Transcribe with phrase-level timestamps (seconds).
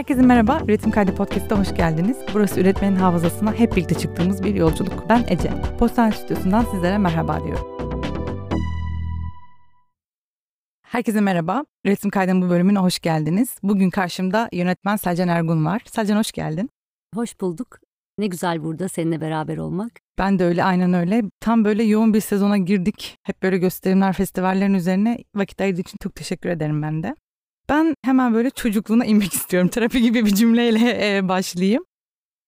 [0.00, 2.16] Herkese merhaba, Üretim Kaydı Podcast'a hoş geldiniz.
[2.34, 5.08] Burası üretmenin hafızasına hep birlikte çıktığımız bir yolculuk.
[5.08, 5.52] Ben Ece.
[5.78, 7.66] Postal Stüdyosu'ndan sizlere merhaba diyorum.
[10.82, 11.64] Herkese merhaba.
[11.84, 13.56] Üretim Kaydı'nın bu bölümüne hoş geldiniz.
[13.62, 15.82] Bugün karşımda yönetmen Selcan Ergun var.
[15.86, 16.70] Selcan hoş geldin.
[17.14, 17.78] Hoş bulduk.
[18.18, 19.92] Ne güzel burada seninle beraber olmak.
[20.18, 21.22] Ben de öyle, aynen öyle.
[21.40, 23.18] Tam böyle yoğun bir sezona girdik.
[23.22, 27.14] Hep böyle gösterimler, festivallerin üzerine vakit ayırdığı için çok teşekkür ederim ben de.
[27.70, 29.68] Ben hemen böyle çocukluğuna inmek istiyorum.
[29.68, 31.84] Terapi gibi bir cümleyle e, başlayayım.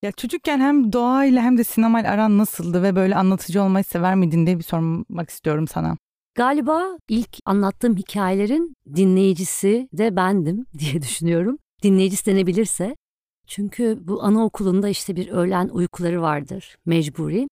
[0.03, 4.47] Ya çocukken hem doğayla hem de sinemayla aran nasıldı ve böyle anlatıcı olmayı sever miydin
[4.47, 5.97] diye bir sormak istiyorum sana.
[6.35, 11.59] Galiba ilk anlattığım hikayelerin dinleyicisi de bendim diye düşünüyorum.
[11.83, 12.97] Dinleyicisi denebilirse.
[13.47, 17.48] Çünkü bu anaokulunda işte bir öğlen uykuları vardır mecburi.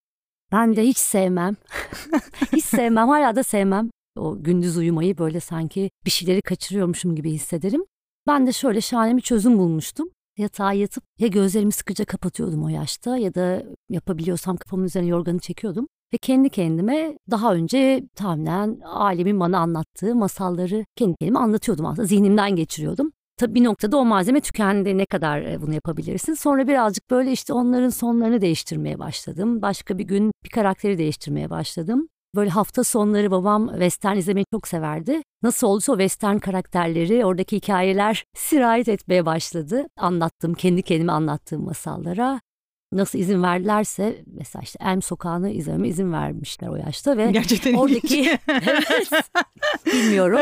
[0.52, 1.56] Ben de hiç sevmem.
[2.52, 3.90] hiç sevmem hala da sevmem.
[4.16, 7.84] O gündüz uyumayı böyle sanki bir şeyleri kaçırıyormuşum gibi hissederim.
[8.26, 10.10] Ben de şöyle şahane bir çözüm bulmuştum.
[10.38, 15.86] Yatağa yatıp ya gözlerimi sıkıca kapatıyordum o yaşta ya da yapabiliyorsam kafamın üzerine yorganı çekiyordum.
[16.14, 22.06] Ve kendi kendime daha önce tahminen ailemin bana anlattığı masalları kendi kendime anlatıyordum aslında.
[22.06, 23.12] Zihnimden geçiriyordum.
[23.36, 24.98] Tabii bir noktada o malzeme tükendi.
[24.98, 26.34] Ne kadar e, bunu yapabilirsin?
[26.34, 29.62] Sonra birazcık böyle işte onların sonlarını değiştirmeye başladım.
[29.62, 32.08] Başka bir gün bir karakteri değiştirmeye başladım.
[32.34, 35.22] Böyle hafta sonları babam western izlemeyi çok severdi.
[35.42, 39.86] Nasıl olduysa o western karakterleri, oradaki hikayeler sirayet etmeye başladı.
[39.96, 42.40] Anlattım, kendi kendime anlattığım masallara.
[42.92, 48.38] Nasıl izin verdilerse mesela işte Elm Sokağı'nı izlememe izin vermişler o yaşta ve Gerçekten oradaki
[48.48, 49.10] evet,
[49.86, 50.40] bilmiyorum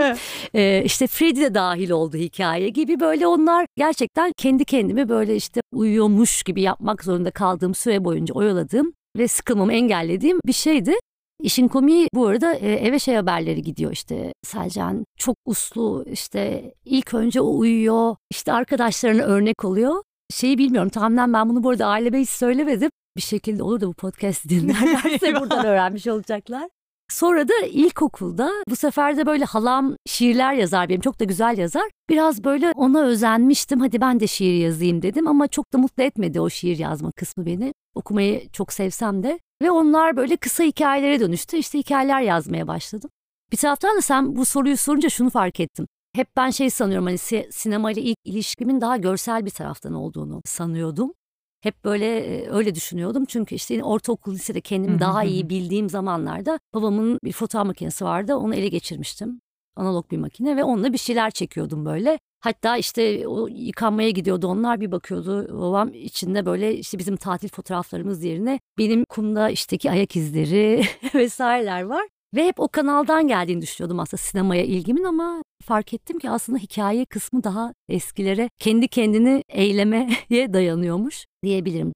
[0.55, 5.61] ee, işte Freddy de dahil oldu hikaye gibi böyle onlar gerçekten kendi kendime böyle işte
[5.73, 10.95] uyuyormuş gibi yapmak zorunda kaldığım süre boyunca oyaladığım ve sıkılmamı engellediğim bir şeydi.
[11.43, 17.15] İşin komiği bu arada e, eve şey haberleri gidiyor işte Selcan çok uslu işte ilk
[17.15, 20.03] önce o uyuyor işte arkadaşlarına örnek oluyor.
[20.31, 22.91] Şeyi bilmiyorum tahminen ben bunu bu arada aileme hiç söylemedim.
[23.17, 26.69] Bir şekilde olur da bu podcast dinlerlerse buradan öğrenmiş olacaklar.
[27.11, 31.91] Sonra da ilkokulda bu sefer de böyle halam şiirler yazar benim çok da güzel yazar.
[32.11, 36.41] Biraz böyle ona özenmiştim hadi ben de şiir yazayım dedim ama çok da mutlu etmedi
[36.41, 37.75] o şiir yazma kısmı beni.
[37.95, 43.11] Okumayı çok sevsem de ve onlar böyle kısa hikayelere dönüştü işte hikayeler yazmaya başladım.
[43.53, 45.87] Bir taraftan da sen bu soruyu sorunca şunu fark ettim.
[46.15, 47.19] Hep ben şey sanıyorum hani
[47.53, 51.13] sinema ile ilk ilişkimin daha görsel bir taraftan olduğunu sanıyordum.
[51.61, 57.33] Hep böyle öyle düşünüyordum çünkü işte ortaokul lisede kendimi daha iyi bildiğim zamanlarda babamın bir
[57.33, 59.41] fotoğraf makinesi vardı onu ele geçirmiştim.
[59.77, 62.19] Analog bir makine ve onunla bir şeyler çekiyordum böyle.
[62.41, 68.25] Hatta işte o yıkanmaya gidiyordu onlar bir bakıyordu babam içinde böyle işte bizim tatil fotoğraflarımız
[68.25, 70.83] yerine benim kumda işteki ayak izleri
[71.15, 72.09] vesaireler var.
[72.35, 77.05] Ve hep o kanaldan geldiğini düşünüyordum aslında sinemaya ilgimin ama fark ettim ki aslında hikaye
[77.05, 80.09] kısmı daha eskilere kendi kendini eylemeye
[80.53, 81.93] dayanıyormuş diyebilirim.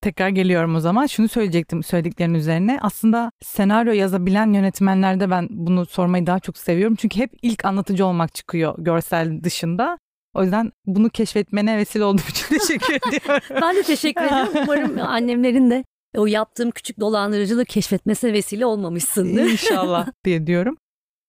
[0.00, 1.06] Tekrar geliyorum o zaman.
[1.06, 2.78] Şunu söyleyecektim söylediklerin üzerine.
[2.82, 6.96] Aslında senaryo yazabilen yönetmenlerde ben bunu sormayı daha çok seviyorum.
[6.96, 9.98] Çünkü hep ilk anlatıcı olmak çıkıyor görsel dışında.
[10.34, 13.44] O yüzden bunu keşfetmene vesile olduğum için teşekkür ediyorum.
[13.62, 14.48] ben de teşekkür ederim.
[14.62, 15.84] Umarım annemlerin de
[16.16, 19.44] o yaptığım küçük dolandırıcılığı keşfetmesine vesile olmamışsındır.
[19.44, 20.76] İnşallah diye diyorum.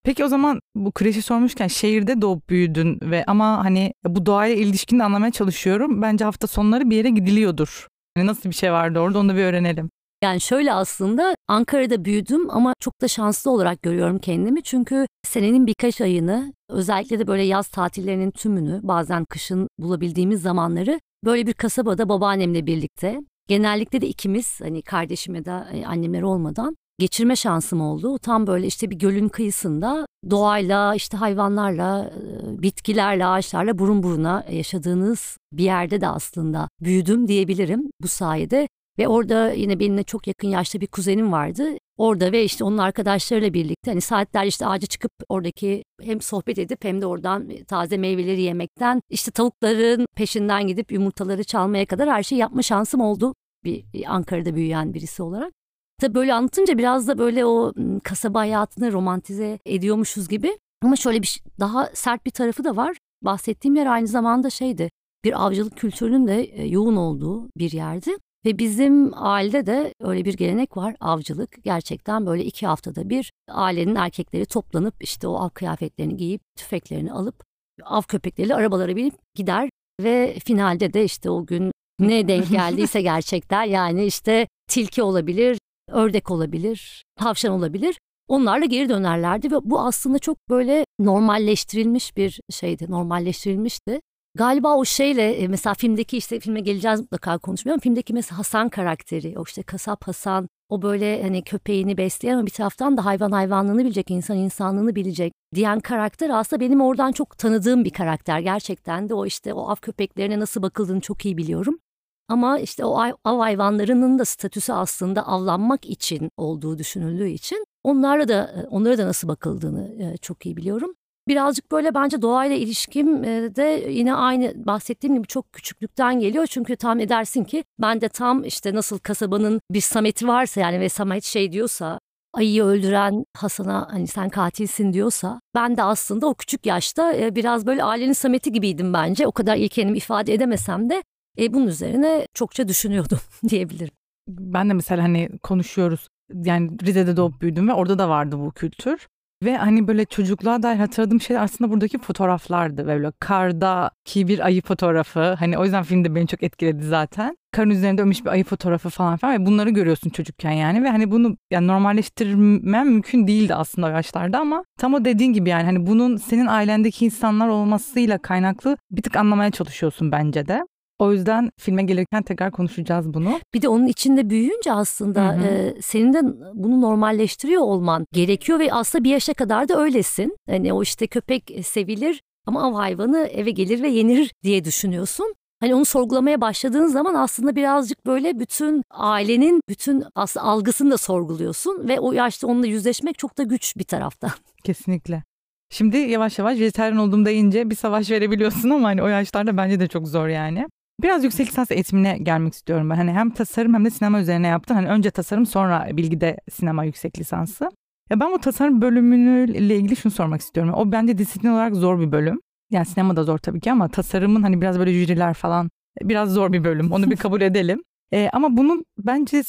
[0.03, 4.99] Peki o zaman bu kreşi sormuşken şehirde doğup büyüdün ve ama hani bu doğayla ilişkini
[4.99, 6.01] de anlamaya çalışıyorum.
[6.01, 7.87] Bence hafta sonları bir yere gidiliyordur.
[8.17, 9.89] Yani nasıl bir şey vardı orada onu da bir öğrenelim.
[10.23, 14.63] Yani şöyle aslında Ankara'da büyüdüm ama çok da şanslı olarak görüyorum kendimi.
[14.63, 21.47] Çünkü senenin birkaç ayını özellikle de böyle yaz tatillerinin tümünü bazen kışın bulabildiğimiz zamanları böyle
[21.47, 27.35] bir kasabada babaannemle birlikte genellikle de ikimiz hani kardeşim ya da e, annemler olmadan geçirme
[27.35, 28.17] şansım oldu.
[28.17, 35.63] Tam böyle işte bir gölün kıyısında doğayla işte hayvanlarla, bitkilerle, ağaçlarla burun buruna yaşadığınız bir
[35.63, 38.67] yerde de aslında büyüdüm diyebilirim bu sayede.
[38.99, 41.69] Ve orada yine benimle çok yakın yaşta bir kuzenim vardı.
[41.97, 46.83] Orada ve işte onun arkadaşlarıyla birlikte hani saatler işte ağaca çıkıp oradaki hem sohbet edip
[46.83, 52.39] hem de oradan taze meyveleri yemekten işte tavukların peşinden gidip yumurtaları çalmaya kadar her şeyi
[52.39, 55.53] yapma şansım oldu bir Ankara'da büyüyen birisi olarak.
[56.01, 57.73] Tabii böyle anlatınca biraz da böyle o
[58.03, 60.57] kasaba hayatını romantize ediyormuşuz gibi.
[60.83, 62.97] Ama şöyle bir daha sert bir tarafı da var.
[63.21, 64.89] Bahsettiğim yer aynı zamanda şeydi.
[65.25, 68.11] Bir avcılık kültürünün de yoğun olduğu bir yerdi.
[68.45, 71.63] Ve bizim ailede de öyle bir gelenek var avcılık.
[71.63, 77.43] Gerçekten böyle iki haftada bir ailenin erkekleri toplanıp işte o av kıyafetlerini giyip tüfeklerini alıp
[77.83, 79.69] av köpekleriyle arabalara binip gider.
[80.01, 85.57] Ve finalde de işte o gün ne denk geldiyse gerçekten yani işte tilki olabilir,
[85.89, 87.97] ördek olabilir, tavşan olabilir.
[88.27, 94.01] Onlarla geri dönerlerdi ve bu aslında çok böyle normalleştirilmiş bir şeydi, normalleştirilmişti.
[94.35, 97.79] Galiba o şeyle e, mesela filmdeki işte filme geleceğiz mutlaka konuşmuyorum.
[97.81, 102.51] Filmdeki mesela Hasan karakteri o işte kasap Hasan o böyle hani köpeğini besleyen ama bir
[102.51, 107.85] taraftan da hayvan hayvanlığını bilecek, insan insanlığını bilecek diyen karakter aslında benim oradan çok tanıdığım
[107.85, 108.39] bir karakter.
[108.39, 111.79] Gerçekten de o işte o av köpeklerine nasıl bakıldığını çok iyi biliyorum.
[112.27, 118.53] Ama işte o av hayvanlarının da statüsü aslında avlanmak için olduğu düşünüldüğü için onlara da
[118.57, 120.95] e, onlara da nasıl bakıldığını e, çok iyi biliyorum.
[121.27, 126.47] Birazcık böyle bence doğayla ilişkim e, de yine aynı bahsettiğim gibi çok küçüklükten geliyor.
[126.47, 130.89] Çünkü tahmin edersin ki ben de tam işte nasıl kasabanın bir Samet'i varsa yani ve
[130.89, 131.99] Samet şey diyorsa
[132.33, 137.65] ayıyı öldüren Hasan'a hani sen katilsin diyorsa ben de aslında o küçük yaşta e, biraz
[137.65, 139.27] böyle ailenin Samet'i gibiydim bence.
[139.27, 141.03] O kadar iyi kendimi ifade edemesem de
[141.39, 143.19] e, bunun üzerine çokça düşünüyordum
[143.49, 143.93] diyebilirim.
[144.27, 149.07] Ben de mesela hani konuşuyoruz yani Rize'de doğup büyüdüm ve orada da vardı bu kültür.
[149.43, 152.87] Ve hani böyle çocukluğa dair hatırladığım şey aslında buradaki fotoğraflardı.
[152.87, 155.33] Böyle kardaki bir ayı fotoğrafı.
[155.39, 157.37] Hani o yüzden filmde beni çok etkiledi zaten.
[157.51, 159.41] Karın üzerinde ölmüş bir ayı fotoğrafı falan falan.
[159.41, 160.83] Ve bunları görüyorsun çocukken yani.
[160.83, 165.49] Ve hani bunu yani normalleştirmem mümkün değildi aslında o yaşlarda ama tam o dediğin gibi
[165.49, 170.63] yani hani bunun senin ailendeki insanlar olmasıyla kaynaklı bir tık anlamaya çalışıyorsun bence de.
[171.03, 173.39] O yüzden filme gelirken tekrar konuşacağız bunu.
[173.53, 176.21] Bir de onun içinde büyüyünce aslında e, senin de
[176.53, 180.37] bunu normalleştiriyor olman gerekiyor ve aslında bir yaşa kadar da öylesin.
[180.49, 185.33] Hani o işte köpek sevilir ama av hayvanı eve gelir ve yenir diye düşünüyorsun.
[185.59, 191.87] Hani onu sorgulamaya başladığın zaman aslında birazcık böyle bütün ailenin bütün aslında algısını da sorguluyorsun
[191.87, 194.31] ve o yaşta onunla yüzleşmek çok da güç bir taraftan.
[194.63, 195.23] Kesinlikle.
[195.69, 199.87] Şimdi yavaş yavaş vejetaryen olduğum deyince bir savaş verebiliyorsun ama hani o yaşlarda bence de
[199.87, 200.67] çok zor yani.
[201.01, 202.95] Biraz yüksek lisans eğitimine gelmek istiyorum ben.
[202.95, 204.77] Hani hem tasarım hem de sinema üzerine yaptım.
[204.77, 207.69] Hani önce tasarım sonra bilgide sinema yüksek lisansı.
[208.09, 210.73] Ya ben bu tasarım bölümüyle ilgili şunu sormak istiyorum.
[210.73, 212.39] O bence disiplin olarak zor bir bölüm.
[212.71, 215.69] Yani sinema da zor tabii ki ama tasarımın hani biraz böyle jüriler falan
[216.01, 216.91] biraz zor bir bölüm.
[216.91, 217.83] Onu bir kabul edelim.
[218.13, 219.43] Ee, ama bunun bence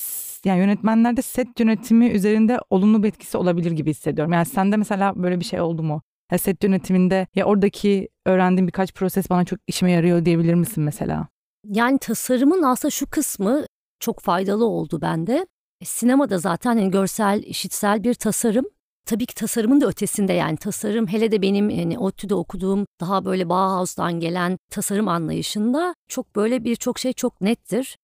[0.45, 4.33] yani yönetmenlerde set yönetimi üzerinde olumlu bir etkisi olabilir gibi hissediyorum.
[4.33, 6.03] Yani sende mesela böyle bir şey oldu mu?
[6.33, 11.29] Ya set yönetiminde ya oradaki öğrendiğim birkaç proses bana çok işime yarıyor diyebilir misin mesela?
[11.65, 13.67] Yani tasarımın aslında şu kısmı
[14.01, 15.47] çok faydalı oldu bende.
[15.81, 18.65] E, sinemada zaten yani görsel, işitsel bir tasarım.
[19.07, 23.49] Tabii ki tasarımın da ötesinde yani tasarım hele de benim yani ODTÜ'de okuduğum daha böyle
[23.49, 27.97] Bauhaus'tan gelen tasarım anlayışında çok böyle birçok şey çok nettir.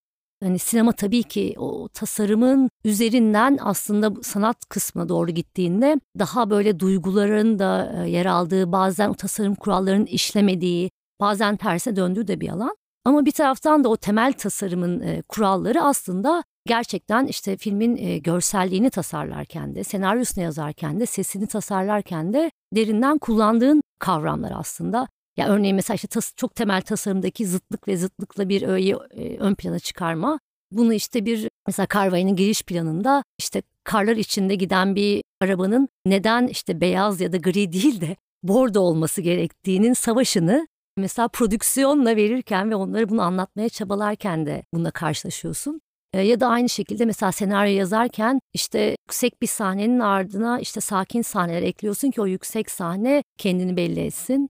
[0.43, 7.59] Hani sinema tabii ki o tasarımın üzerinden aslında sanat kısmına doğru gittiğinde daha böyle duyguların
[7.59, 10.91] da e, yer aldığı bazen o tasarım kurallarının işlemediği
[11.21, 12.77] bazen terse döndüğü de bir alan.
[13.05, 18.91] Ama bir taraftan da o temel tasarımın e, kuralları aslında gerçekten işte filmin e, görselliğini
[18.91, 25.09] tasarlarken de, senaryosunu yazarken de, sesini tasarlarken de derinden kullandığın kavramlar aslında.
[25.37, 29.55] Ya örneğin mesela işte tas- çok temel tasarımdaki zıtlık ve zıtlıkla bir öğeyi e, ön
[29.55, 30.39] plana çıkarma.
[30.73, 36.81] Bunu işte bir mesela Carvay'ın giriş planında işte karlar içinde giden bir arabanın neden işte
[36.81, 40.67] beyaz ya da gri değil de bordo olması gerektiğinin savaşını
[41.01, 45.81] Mesela prodüksiyonla verirken ve onları bunu anlatmaya çabalarken de bununla karşılaşıyorsun.
[46.13, 51.23] E, ya da aynı şekilde mesela senaryo yazarken işte yüksek bir sahnenin ardına işte sakin
[51.23, 54.49] sahneler ekliyorsun ki o yüksek sahne kendini belli etsin.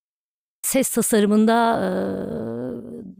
[0.62, 1.80] Ses tasarımında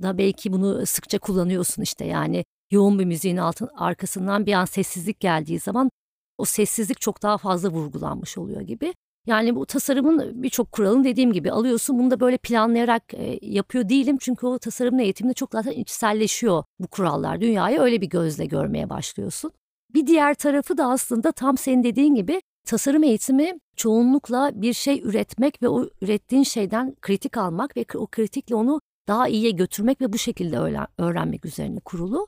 [0.03, 5.21] da belki bunu sıkça kullanıyorsun işte yani yoğun bir müziğin altın, arkasından bir an sessizlik
[5.21, 5.91] geldiği zaman
[6.39, 8.95] o sessizlik çok daha fazla vurgulanmış oluyor gibi.
[9.27, 11.99] Yani bu tasarımın birçok kuralını dediğim gibi alıyorsun.
[11.99, 14.19] Bunu da böyle planlayarak e, yapıyor değilim.
[14.21, 17.41] Çünkü o tasarımın eğitiminde çok zaten içselleşiyor bu kurallar.
[17.41, 19.53] Dünyayı öyle bir gözle görmeye başlıyorsun.
[19.95, 25.63] Bir diğer tarafı da aslında tam senin dediğin gibi tasarım eğitimi çoğunlukla bir şey üretmek
[25.63, 30.19] ve o ürettiğin şeyden kritik almak ve o kritikle onu daha iyiye götürmek ve bu
[30.19, 30.59] şekilde
[30.99, 32.27] öğrenmek üzerine kurulu.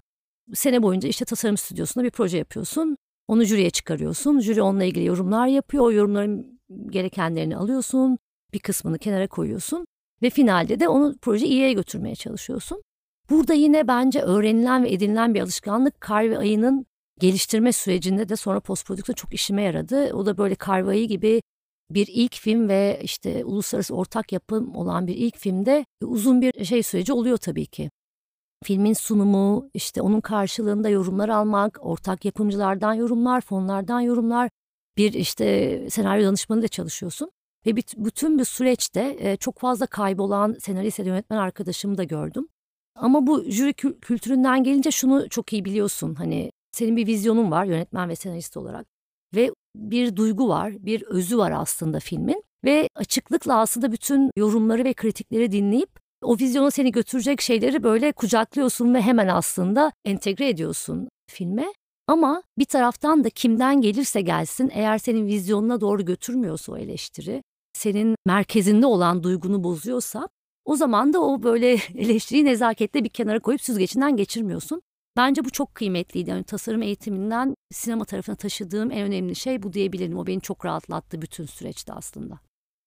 [0.55, 2.97] Sene boyunca işte tasarım stüdyosunda bir proje yapıyorsun.
[3.29, 4.41] Onu jüriye çıkarıyorsun.
[4.41, 5.85] Jüri onunla ilgili yorumlar yapıyor.
[5.85, 6.52] O yorumların
[6.91, 8.19] gerekenlerini alıyorsun,
[8.53, 9.87] bir kısmını kenara koyuyorsun
[10.23, 12.83] ve finalde de onu proje iyiye götürmeye çalışıyorsun.
[13.31, 16.87] Burada yine bence öğrenilen ve edinilen bir alışkanlık kar ve ayının
[17.21, 20.13] geliştirme sürecinde de sonra post prodüksiyon çok işime yaradı.
[20.15, 21.43] O da böyle kar ve ayı gibi
[21.91, 26.83] bir ilk film ve işte uluslararası ortak yapım olan bir ilk filmde uzun bir şey
[26.83, 27.91] süreci oluyor tabii ki.
[28.65, 34.51] Filmin sunumu, işte onun karşılığında yorumlar almak, ortak yapımcılardan yorumlar, fonlardan yorumlar,
[34.97, 37.31] bir işte senaryo danışmanı da çalışıyorsun.
[37.67, 42.49] Ve bütün bir süreçte çok fazla kaybolan senarist ya yönetmen arkadaşımı da gördüm.
[42.97, 46.15] Ama bu jüri kültüründen gelince şunu çok iyi biliyorsun.
[46.15, 48.87] Hani senin bir vizyonun var yönetmen ve senarist olarak.
[49.35, 52.45] Ve bir duygu var, bir özü var aslında filmin.
[52.65, 55.91] Ve açıklıkla aslında bütün yorumları ve kritikleri dinleyip
[56.23, 61.73] o vizyona seni götürecek şeyleri böyle kucaklıyorsun ve hemen aslında entegre ediyorsun filme.
[62.07, 67.43] Ama bir taraftan da kimden gelirse gelsin eğer senin vizyonuna doğru götürmüyorsa o eleştiri,
[67.73, 70.29] senin merkezinde olan duygunu bozuyorsa
[70.65, 74.83] o zaman da o böyle eleştiriyi nezaketle bir kenara koyup süzgecinden geçirmiyorsun.
[75.17, 76.31] Bence bu çok kıymetliydi.
[76.31, 80.19] Yani tasarım eğitiminden sinema tarafına taşıdığım en önemli şey bu diyebilirim.
[80.19, 82.39] O beni çok rahatlattı bütün süreçte aslında.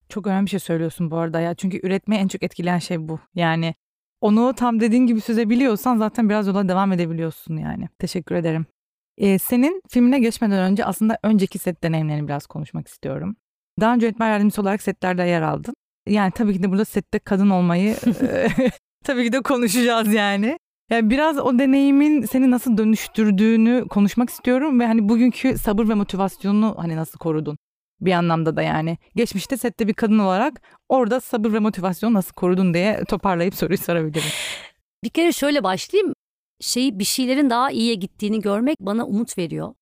[0.10, 1.56] Çok önemli bir şey söylüyorsun bu arada ya.
[1.56, 3.20] Çünkü üretmeyi en çok etkileyen şey bu.
[3.36, 3.76] Yani
[4.22, 7.90] onu tam dediğin gibi süzebiliyorsan zaten biraz yola devam edebiliyorsun yani.
[8.00, 8.66] Teşekkür ederim.
[9.18, 13.36] Ee, senin filmine geçmeden önce aslında önceki set deneyimlerini biraz konuşmak istiyorum.
[13.82, 15.76] Daha önce yönetmen yardımcısı olarak setlerde yer aldın.
[16.08, 17.96] Yani tabii ki de burada sette kadın olmayı
[19.04, 20.58] tabii ki de konuşacağız yani.
[20.90, 26.76] Yani biraz o deneyimin seni nasıl dönüştürdüğünü konuşmak istiyorum ve hani bugünkü sabır ve motivasyonunu
[26.78, 27.58] hani nasıl korudun?
[28.02, 28.98] Bir anlamda da yani.
[29.16, 34.30] Geçmişte sette bir kadın olarak orada sabır ve motivasyonu nasıl korudun diye toparlayıp soruyu sorabilirim.
[35.04, 36.15] Bir kere şöyle başlayayım.
[36.62, 39.74] Şeyi bir şeylerin daha iyiye gittiğini görmek bana umut veriyor.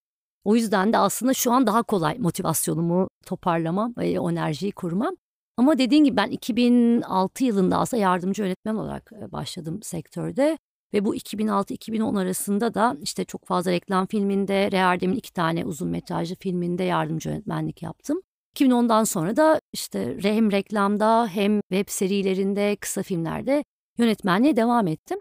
[0.43, 5.15] O yüzden de aslında şu an daha kolay motivasyonumu toparlamam, o enerjiyi kurmam.
[5.57, 10.57] Ama dediğin gibi ben 2006 yılında aslında yardımcı yönetmen olarak başladım sektörde.
[10.93, 16.35] Ve bu 2006-2010 arasında da işte çok fazla reklam filminde, Reardem'in iki tane uzun metrajlı
[16.35, 18.21] filminde yardımcı yönetmenlik yaptım.
[18.55, 23.63] 2010'dan sonra da işte hem reklamda hem web serilerinde, kısa filmlerde
[23.97, 25.19] yönetmenliğe devam ettim.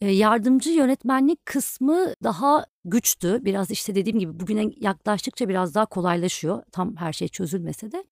[0.00, 3.44] Yardımcı yönetmenlik kısmı daha güçtü.
[3.44, 6.62] Biraz işte dediğim gibi bugüne yaklaştıkça biraz daha kolaylaşıyor.
[6.72, 8.04] Tam her şey çözülmese de.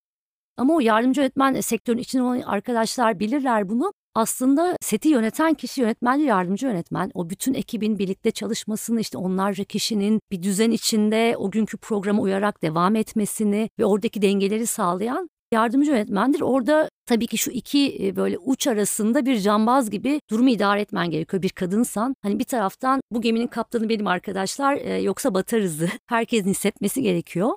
[0.57, 6.23] Ama o yardımcı yönetmen sektörün içinde olan arkadaşlar bilirler bunu aslında seti yöneten kişi yönetmenli
[6.23, 7.11] yardımcı yönetmen.
[7.15, 12.63] O bütün ekibin birlikte çalışmasını işte onlarca kişinin bir düzen içinde o günkü programa uyarak
[12.63, 16.41] devam etmesini ve oradaki dengeleri sağlayan yardımcı yönetmendir.
[16.41, 21.11] Orada tabii ki şu iki e, böyle uç arasında bir cambaz gibi durumu idare etmen
[21.11, 22.17] gerekiyor bir kadınsan.
[22.23, 27.51] Hani bir taraftan bu geminin kaptanı benim arkadaşlar e, yoksa batarızı herkesin hissetmesi gerekiyor.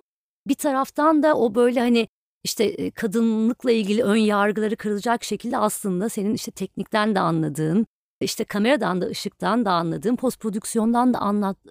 [0.48, 2.08] Bir taraftan da o böyle hani
[2.44, 7.86] işte kadınlıkla ilgili ön yargıları kırılacak şekilde aslında senin işte teknikten de anladığın,
[8.22, 11.20] işte kameradan da ışıktan da anladığın, post prodüksiyondan da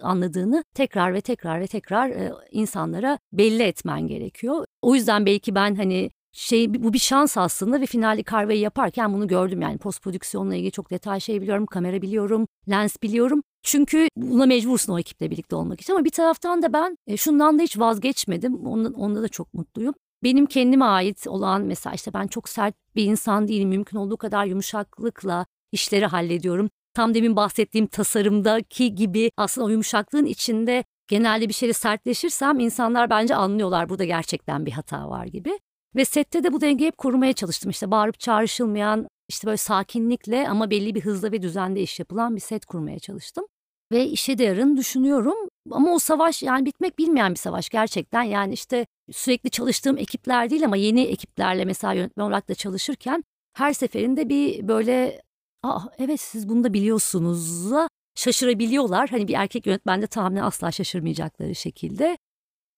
[0.03, 4.64] anladığını tekrar ve tekrar ve tekrar e, insanlara belli etmen gerekiyor.
[4.83, 9.29] O yüzden belki ben hani şey bu bir şans aslında ve finali karveyi yaparken bunu
[9.29, 13.43] gördüm yani post prodüksiyonla ilgili çok detay şey biliyorum, kamera biliyorum, lens biliyorum.
[13.62, 17.59] Çünkü buna mecbursun o ekiple birlikte olmak için ama bir taraftan da ben e, şundan
[17.59, 18.67] da hiç vazgeçmedim.
[18.67, 23.05] Ondan, onda da çok mutluyum benim kendime ait olan mesela işte ben çok sert bir
[23.05, 23.69] insan değilim.
[23.69, 26.71] Mümkün olduğu kadar yumuşaklıkla işleri hallediyorum.
[26.95, 33.35] Tam demin bahsettiğim tasarımdaki gibi aslında o yumuşaklığın içinde genelde bir şeyle sertleşirsem insanlar bence
[33.35, 35.59] anlıyorlar burada gerçekten bir hata var gibi.
[35.96, 37.70] Ve sette de bu dengeyi hep korumaya çalıştım.
[37.70, 42.40] İşte bağırıp çağrışılmayan, işte böyle sakinlikle ama belli bir hızla ve düzende iş yapılan bir
[42.40, 43.44] set kurmaya çalıştım
[43.92, 45.36] ve işe de yarın düşünüyorum.
[45.70, 48.22] Ama o savaş yani bitmek bilmeyen bir savaş gerçekten.
[48.22, 53.24] Yani işte sürekli çalıştığım ekipler değil ama yeni ekiplerle mesela yönetmen olarak da çalışırken
[53.56, 55.22] her seferinde bir böyle
[55.62, 57.72] Aa, evet siz bunu da biliyorsunuz
[58.14, 59.08] şaşırabiliyorlar.
[59.08, 62.18] Hani bir erkek yönetmende tahminen asla şaşırmayacakları şekilde.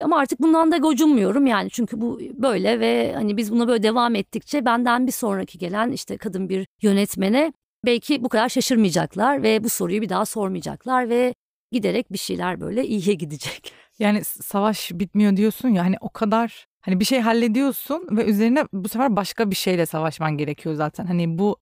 [0.00, 4.15] Ama artık bundan da gocunmuyorum yani çünkü bu böyle ve hani biz buna böyle devam
[4.15, 7.53] ettikçe benden bir sonraki gelen işte kadın bir yönetmene
[7.85, 11.35] belki bu kadar şaşırmayacaklar ve bu soruyu bir daha sormayacaklar ve
[11.73, 13.73] giderek bir şeyler böyle iyiye gidecek.
[13.99, 18.88] Yani savaş bitmiyor diyorsun ya hani o kadar hani bir şey hallediyorsun ve üzerine bu
[18.88, 21.07] sefer başka bir şeyle savaşman gerekiyor zaten.
[21.07, 21.57] Hani bu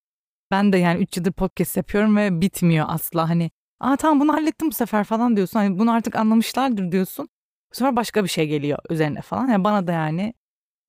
[0.50, 3.50] ben de yani 3 yıldır podcast yapıyorum ve bitmiyor asla hani
[3.81, 5.59] aa tamam bunu hallettim bu sefer falan diyorsun.
[5.59, 7.29] Hani bunu artık anlamışlardır diyorsun.
[7.75, 9.49] Sefer başka bir şey geliyor üzerine falan.
[9.49, 10.35] Yani bana da yani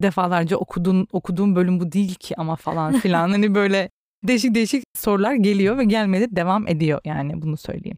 [0.01, 3.89] defalarca okuduğun okuduğum bölüm bu değil ki ama falan filan hani böyle
[4.24, 7.98] değişik değişik sorular geliyor ve gelmeye de devam ediyor yani bunu söyleyeyim.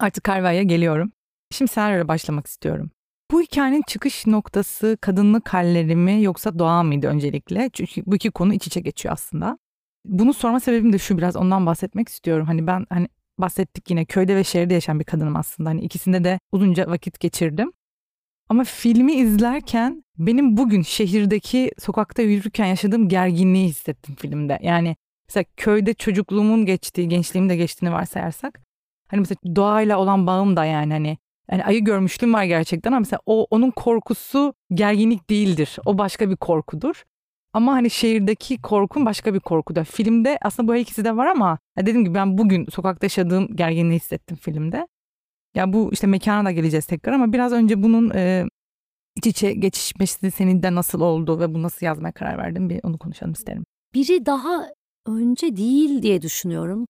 [0.00, 1.12] Artık Carva'ya geliyorum.
[1.52, 2.90] Şimdi senaryoya başlamak istiyorum.
[3.30, 7.70] Bu hikayenin çıkış noktası kadınlık halleri mi yoksa doğa mıydı öncelikle?
[7.72, 9.58] Çünkü bu iki konu iç içe geçiyor aslında.
[10.04, 12.46] Bunu sorma sebebim de şu biraz ondan bahsetmek istiyorum.
[12.46, 13.08] Hani ben hani
[13.38, 15.70] bahsettik yine köyde ve şehirde yaşayan bir kadınım aslında.
[15.70, 17.72] Hani ikisinde de uzunca vakit geçirdim.
[18.50, 24.58] Ama filmi izlerken benim bugün şehirdeki sokakta yürürken yaşadığım gerginliği hissettim filmde.
[24.62, 24.96] Yani
[25.28, 28.60] mesela köyde çocukluğumun geçtiği, gençliğimin de geçtiğini varsayarsak
[29.08, 31.18] hani mesela doğayla olan bağım da yani hani
[31.50, 35.78] yani ayı görmüşlüğüm var gerçekten ama mesela o onun korkusu gerginlik değildir.
[35.84, 37.04] O başka bir korkudur.
[37.52, 39.84] Ama hani şehirdeki korkun başka bir korkudur.
[39.84, 44.36] Filmde aslında bu ikisi de var ama dediğim gibi ben bugün sokakta yaşadığım gerginliği hissettim
[44.36, 44.86] filmde.
[45.54, 48.46] Ya bu işte mekana da geleceğiz tekrar ama biraz önce bunun e,
[49.16, 52.98] iç içe geçişmesi senin de nasıl oldu ve bu nasıl yazmaya karar verdin bir onu
[52.98, 53.64] konuşalım isterim.
[53.94, 54.68] Biri daha
[55.06, 56.86] önce değil diye düşünüyorum.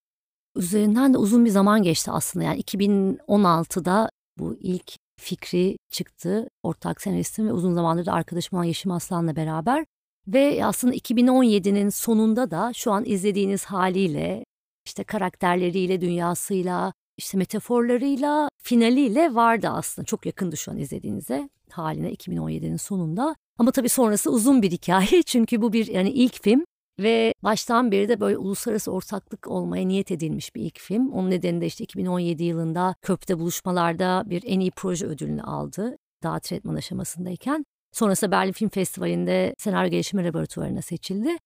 [0.56, 2.44] Üzerinden de uzun bir zaman geçti aslında.
[2.44, 6.48] Yani 2016'da bu ilk fikri çıktı.
[6.62, 9.84] Ortak senaristim ve uzun zamandır da arkadaşım olan Yeşim Aslan'la beraber.
[10.28, 14.44] Ve aslında 2017'nin sonunda da şu an izlediğiniz haliyle,
[14.86, 20.06] işte karakterleriyle, dünyasıyla, işte metaforlarıyla, finaliyle vardı aslında.
[20.06, 23.36] Çok yakındı şu an izlediğinize haline 2017'nin sonunda.
[23.58, 26.64] Ama tabii sonrası uzun bir hikaye çünkü bu bir yani ilk film
[27.00, 31.12] ve baştan beri de böyle uluslararası ortaklık olmaya niyet edilmiş bir ilk film.
[31.12, 35.96] Onun nedeni de işte 2017 yılında Köprü'de buluşmalarda bir en iyi proje ödülünü aldı.
[36.22, 37.64] Daha tretman aşamasındayken.
[37.92, 41.36] Sonrasında Berlin Film Festivali'nde senaryo gelişimi laboratuvarına seçildi.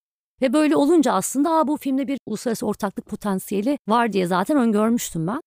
[0.43, 5.27] Ve böyle olunca aslında Aa, bu filmde bir uluslararası ortaklık potansiyeli var diye zaten öngörmüştüm
[5.27, 5.41] ben.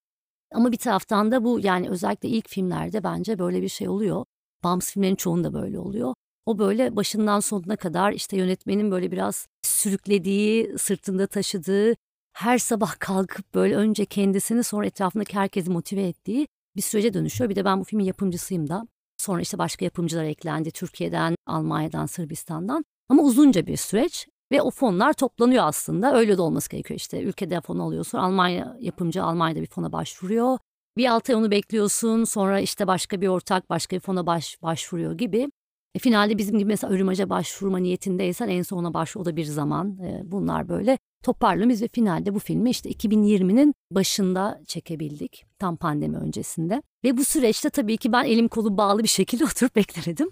[0.54, 4.25] Ama bir taraftan da bu yani özellikle ilk filmlerde bence böyle bir şey oluyor.
[4.63, 6.13] Bağımsız filmlerin çoğunda böyle oluyor.
[6.46, 11.96] O böyle başından sonuna kadar işte yönetmenin böyle biraz sürüklediği, sırtında taşıdığı,
[12.34, 17.50] her sabah kalkıp böyle önce kendisini sonra etrafındaki herkesi motive ettiği bir sürece dönüşüyor.
[17.50, 18.88] Bir de ben bu filmin yapımcısıyım da.
[19.18, 22.86] Sonra işte başka yapımcılar eklendi Türkiye'den, Almanya'dan, Sırbistan'dan.
[23.10, 26.16] Ama uzunca bir süreç ve o fonlar toplanıyor aslında.
[26.16, 27.22] Öyle de olması gerekiyor işte.
[27.22, 28.18] Ülkede fon alıyorsun.
[28.18, 30.58] Almanya yapımcı Almanya'da bir fona başvuruyor.
[30.98, 32.24] Bir altı ay onu bekliyorsun.
[32.24, 35.48] Sonra işte başka bir ortak başka bir fona baş, başvuruyor gibi.
[35.96, 40.00] E, finalde bizim gibi mesela Örümaca başvurma niyetindeysen en sona başvur o da bir zaman.
[40.00, 45.46] E, bunlar böyle toparlamış ve finalde bu filmi işte 2020'nin başında çekebildik.
[45.60, 46.82] Tam pandemi öncesinde.
[47.04, 50.30] Ve bu süreçte tabii ki ben elim kolum bağlı bir şekilde oturup beklemedim.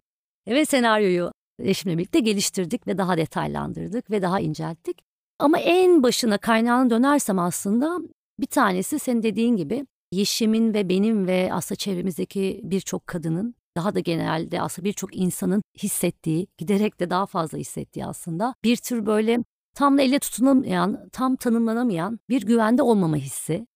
[0.47, 5.01] Ve senaryoyu eşimle birlikte geliştirdik ve daha detaylandırdık ve daha incelttik.
[5.39, 7.99] Ama en başına kaynağını dönersem aslında
[8.39, 13.99] bir tanesi senin dediğin gibi Yeşim'in ve benim ve aslında çevremizdeki birçok kadının daha da
[13.99, 19.39] genelde aslında birçok insanın hissettiği, giderek de daha fazla hissettiği aslında bir tür böyle
[19.75, 23.67] tam da elle tutunamayan, tam tanımlanamayan bir güvende olmama hissi.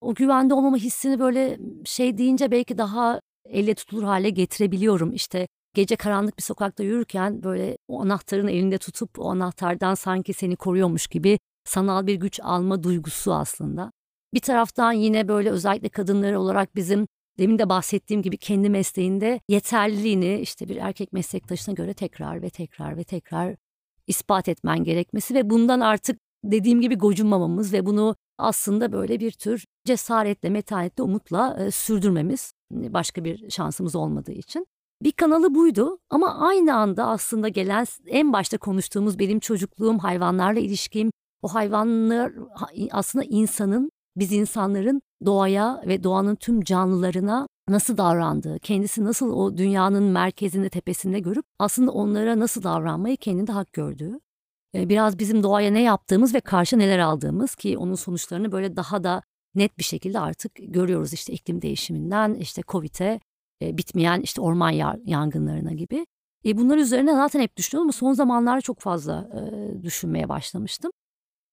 [0.00, 5.12] O güvende olmama hissini böyle şey deyince belki daha elle tutulur hale getirebiliyorum.
[5.12, 10.56] İşte gece karanlık bir sokakta yürürken böyle o anahtarın elinde tutup o anahtardan sanki seni
[10.56, 13.92] koruyormuş gibi sanal bir güç alma duygusu aslında.
[14.34, 17.06] Bir taraftan yine böyle özellikle kadınları olarak bizim
[17.38, 22.96] demin de bahsettiğim gibi kendi mesleğinde yeterliliğini işte bir erkek meslektaşına göre tekrar ve tekrar
[22.96, 23.56] ve tekrar
[24.06, 29.64] ispat etmen gerekmesi ve bundan artık dediğim gibi gocunmamamız ve bunu aslında böyle bir tür
[29.84, 34.66] cesaretle, metanetle, umutla e, sürdürmemiz başka bir şansımız olmadığı için.
[35.02, 41.10] Bir kanalı buydu ama aynı anda aslında gelen en başta konuştuğumuz benim çocukluğum, hayvanlarla ilişkim,
[41.42, 42.32] o hayvanlar
[42.90, 50.04] aslında insanın, biz insanların doğaya ve doğanın tüm canlılarına nasıl davrandığı, kendisi nasıl o dünyanın
[50.04, 54.20] merkezinde, tepesinde görüp aslında onlara nasıl davranmayı kendinde hak gördüğü.
[54.74, 59.22] Biraz bizim doğaya ne yaptığımız ve karşı neler aldığımız ki onun sonuçlarını böyle daha da
[59.54, 63.20] net bir şekilde artık görüyoruz işte iklim değişiminden işte Covid'e
[63.62, 64.70] e, bitmeyen işte orman
[65.04, 66.06] yangınlarına gibi.
[66.44, 70.90] E, bunlar üzerine zaten hep düşünüyorum ama son zamanlarda çok fazla e, düşünmeye başlamıştım.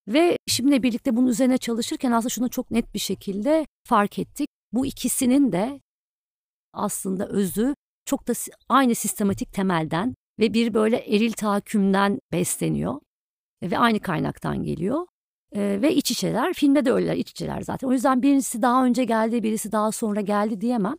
[0.08, 4.48] Ve şimdi birlikte bunun üzerine çalışırken aslında şunu çok net bir şekilde fark ettik.
[4.72, 5.80] Bu ikisinin de
[6.72, 8.32] aslında özü çok da
[8.68, 13.00] aynı sistematik temelden ve bir böyle eril tahakkümden besleniyor
[13.62, 15.06] ve aynı kaynaktan geliyor.
[15.52, 17.88] Ee, ve iç içeler, filmde de öyleler, iç içeler zaten.
[17.88, 20.94] O yüzden birisi daha önce geldi, birisi daha sonra geldi diyemem.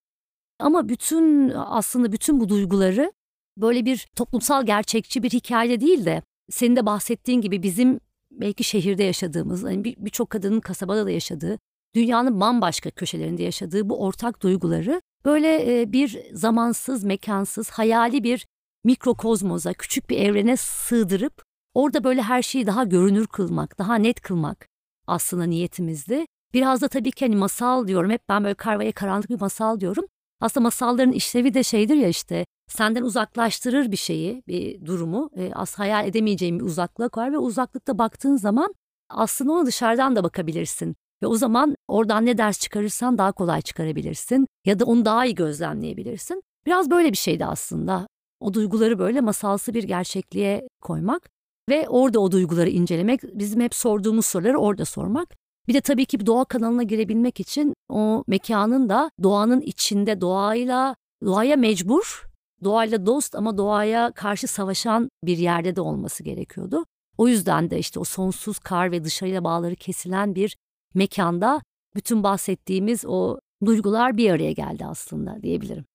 [0.59, 3.11] Ama bütün aslında bütün bu duyguları
[3.57, 7.99] böyle bir toplumsal gerçekçi bir hikaye değil de senin de bahsettiğin gibi bizim
[8.31, 11.59] belki şehirde yaşadığımız, yani birçok kadının kasabada da yaşadığı,
[11.95, 18.45] dünyanın bambaşka köşelerinde yaşadığı bu ortak duyguları böyle e, bir zamansız, mekansız, hayali bir
[18.83, 24.67] mikrokozmoza, küçük bir evrene sığdırıp orada böyle her şeyi daha görünür kılmak, daha net kılmak
[25.07, 26.25] aslında niyetimizdi.
[26.53, 28.11] Biraz da tabii ki hani masal diyorum.
[28.11, 30.05] Hep ben böyle karvaya karanlık bir masal diyorum.
[30.41, 35.29] Aslında masalların işlevi de şeydir ya işte senden uzaklaştırır bir şeyi, bir durumu.
[35.35, 38.73] E, as hayal edemeyeceğin bir uzaklık var ve uzaklıkta baktığın zaman
[39.09, 40.95] aslında ona dışarıdan da bakabilirsin.
[41.23, 45.35] Ve o zaman oradan ne ders çıkarırsan daha kolay çıkarabilirsin ya da onu daha iyi
[45.35, 46.41] gözlemleyebilirsin.
[46.65, 48.07] Biraz böyle bir şeydi aslında.
[48.39, 51.29] O duyguları böyle masalsı bir gerçekliğe koymak
[51.69, 55.29] ve orada o duyguları incelemek, bizim hep sorduğumuz soruları orada sormak.
[55.67, 61.55] Bir de tabii ki doğa kanalına girebilmek için o mekanın da doğanın içinde doğayla, doğaya
[61.55, 62.25] mecbur,
[62.63, 66.85] doğayla dost ama doğaya karşı savaşan bir yerde de olması gerekiyordu.
[67.17, 70.57] O yüzden de işte o sonsuz kar ve dışarıya bağları kesilen bir
[70.93, 71.61] mekanda
[71.95, 75.85] bütün bahsettiğimiz o duygular bir araya geldi aslında diyebilirim.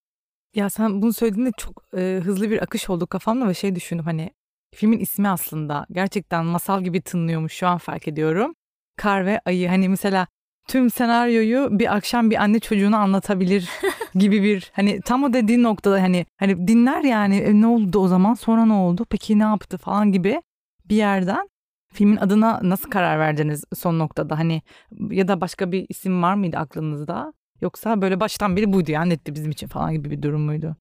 [0.55, 4.31] Ya sen bunu söylediğinde çok e, hızlı bir akış oldu kafamda ve şey düşündüm hani
[4.75, 8.55] filmin ismi aslında gerçekten masal gibi tınlıyormuş şu an fark ediyorum.
[9.01, 10.27] Kar ve ayı hani mesela
[10.69, 13.69] tüm senaryoyu bir akşam bir anne çocuğuna anlatabilir
[14.15, 18.09] gibi bir hani tam o dediğin noktada hani hani dinler yani e, ne oldu o
[18.09, 20.43] zaman sonra ne oldu peki ne yaptı falan gibi
[20.85, 21.49] bir yerden
[21.93, 24.63] filmin adına nasıl karar verdiniz son noktada hani
[25.11, 29.35] ya da başka bir isim var mıydı aklınızda yoksa böyle baştan beri buydu ya netti
[29.35, 30.77] bizim için falan gibi bir durum muydu?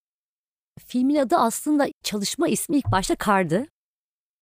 [0.88, 3.65] Filmin adı aslında çalışma ismi ilk başta Kar'dı.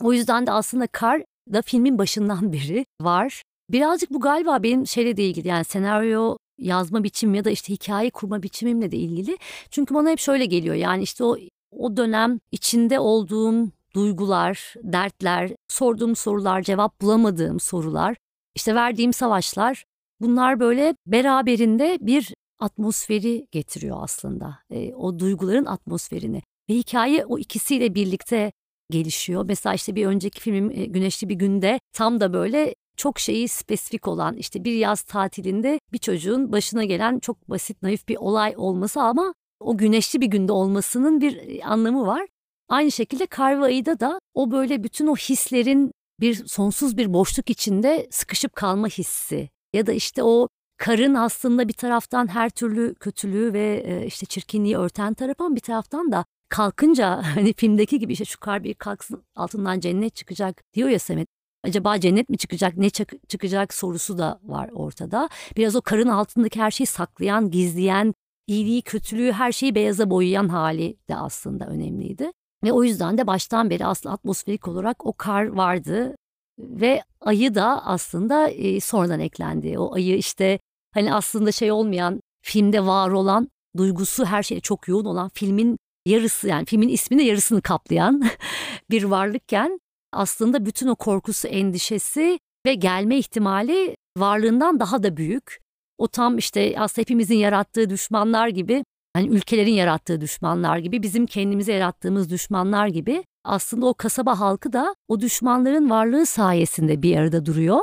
[0.04, 1.22] O yüzden de aslında Kar
[1.54, 3.42] da filmin başından beri var.
[3.70, 8.10] Birazcık bu galiba benim şeyle de ilgili yani senaryo yazma biçimim ya da işte hikaye
[8.10, 9.38] kurma biçimimle de ilgili.
[9.72, 11.38] Çünkü bana hep şöyle geliyor yani işte o
[11.72, 18.16] o dönem içinde olduğum duygular, dertler, sorduğum sorular, cevap bulamadığım sorular,
[18.56, 19.84] işte verdiğim savaşlar
[20.22, 24.60] bunlar böyle beraberinde bir atmosferi getiriyor aslında.
[24.72, 26.42] E, o duyguların atmosferini.
[26.70, 28.52] Ve hikaye o ikisiyle birlikte
[28.90, 29.46] gelişiyor.
[29.48, 34.08] Mesela işte bir önceki filmim e, Güneşli Bir Günde tam da böyle çok şeyi spesifik
[34.08, 39.02] olan işte bir yaz tatilinde bir çocuğun başına gelen çok basit naif bir olay olması
[39.02, 42.28] ama o güneşli bir günde olmasının bir e, anlamı var.
[42.70, 47.50] Aynı şekilde Kar ve Ayı'da da o böyle bütün o hislerin bir sonsuz bir boşluk
[47.50, 53.54] içinde sıkışıp kalma hissi ya da işte o karın aslında bir taraftan her türlü kötülüğü
[53.54, 58.26] ve e, işte çirkinliği örten tarafı ama bir taraftan da kalkınca hani filmdeki gibi işte
[58.26, 61.37] şu kar bir kalksın altından cennet çıkacak diyor ya Samet.
[61.64, 65.30] Acaba cennet mi çıkacak ne çık çıkacak sorusu da var ortada.
[65.58, 68.14] Biraz o karın altındaki her şeyi saklayan, gizleyen,
[68.48, 72.32] iyiliği, kötülüğü her şeyi beyaza boyayan hali de aslında önemliydi.
[72.64, 76.16] Ve o yüzden de baştan beri aslında atmosferik olarak o kar vardı.
[76.60, 79.80] Ve ayı da aslında e, sonradan eklendi.
[79.80, 80.60] O ayı işte
[80.94, 86.48] hani aslında şey olmayan filmde var olan duygusu her şeyde çok yoğun olan filmin yarısı
[86.48, 88.24] yani filmin ismini yarısını kaplayan
[88.90, 89.80] bir varlıkken
[90.18, 95.60] aslında bütün o korkusu, endişesi ve gelme ihtimali varlığından daha da büyük.
[95.98, 101.74] O tam işte aslında hepimizin yarattığı düşmanlar gibi, hani ülkelerin yarattığı düşmanlar gibi, bizim kendimize
[101.74, 107.80] yarattığımız düşmanlar gibi aslında o kasaba halkı da o düşmanların varlığı sayesinde bir arada duruyor.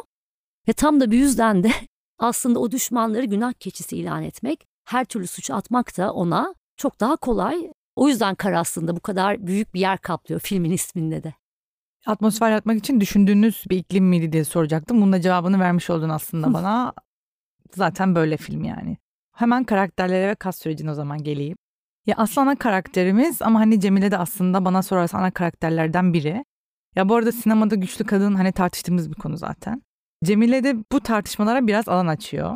[0.68, 1.70] Ve tam da bu yüzden de
[2.18, 7.16] aslında o düşmanları günah keçisi ilan etmek, her türlü suçu atmak da ona çok daha
[7.16, 7.70] kolay.
[7.96, 11.34] O yüzden kar aslında bu kadar büyük bir yer kaplıyor filmin isminde de.
[12.06, 15.00] Atmosfer yaratmak için düşündüğünüz bir iklim miydi diye soracaktım.
[15.00, 16.92] Bunun da cevabını vermiş oldun aslında bana.
[17.74, 18.96] Zaten böyle film yani.
[19.32, 21.56] Hemen karakterlere ve kas sürecine o zaman geleyim.
[22.06, 26.44] Ya aslında ana karakterimiz ama hani Cemile de aslında bana sorarsan ana karakterlerden biri.
[26.96, 29.82] Ya bu arada sinemada güçlü kadın hani tartıştığımız bir konu zaten.
[30.24, 32.54] Cemile de bu tartışmalara biraz alan açıyor.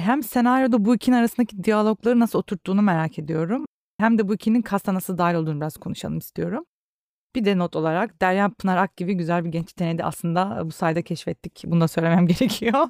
[0.00, 3.64] Hem senaryoda bu ikinin arasındaki diyalogları nasıl oturttuğunu merak ediyorum.
[3.98, 6.64] Hem de bu ikinin kasta nasıl dahil olduğunu biraz konuşalım istiyorum.
[7.34, 10.70] Bir de not olarak Derya Pınar Ak gibi güzel bir genç yeteneği de aslında bu
[10.70, 11.62] sayede keşfettik.
[11.66, 12.88] Bunu da söylemem gerekiyor.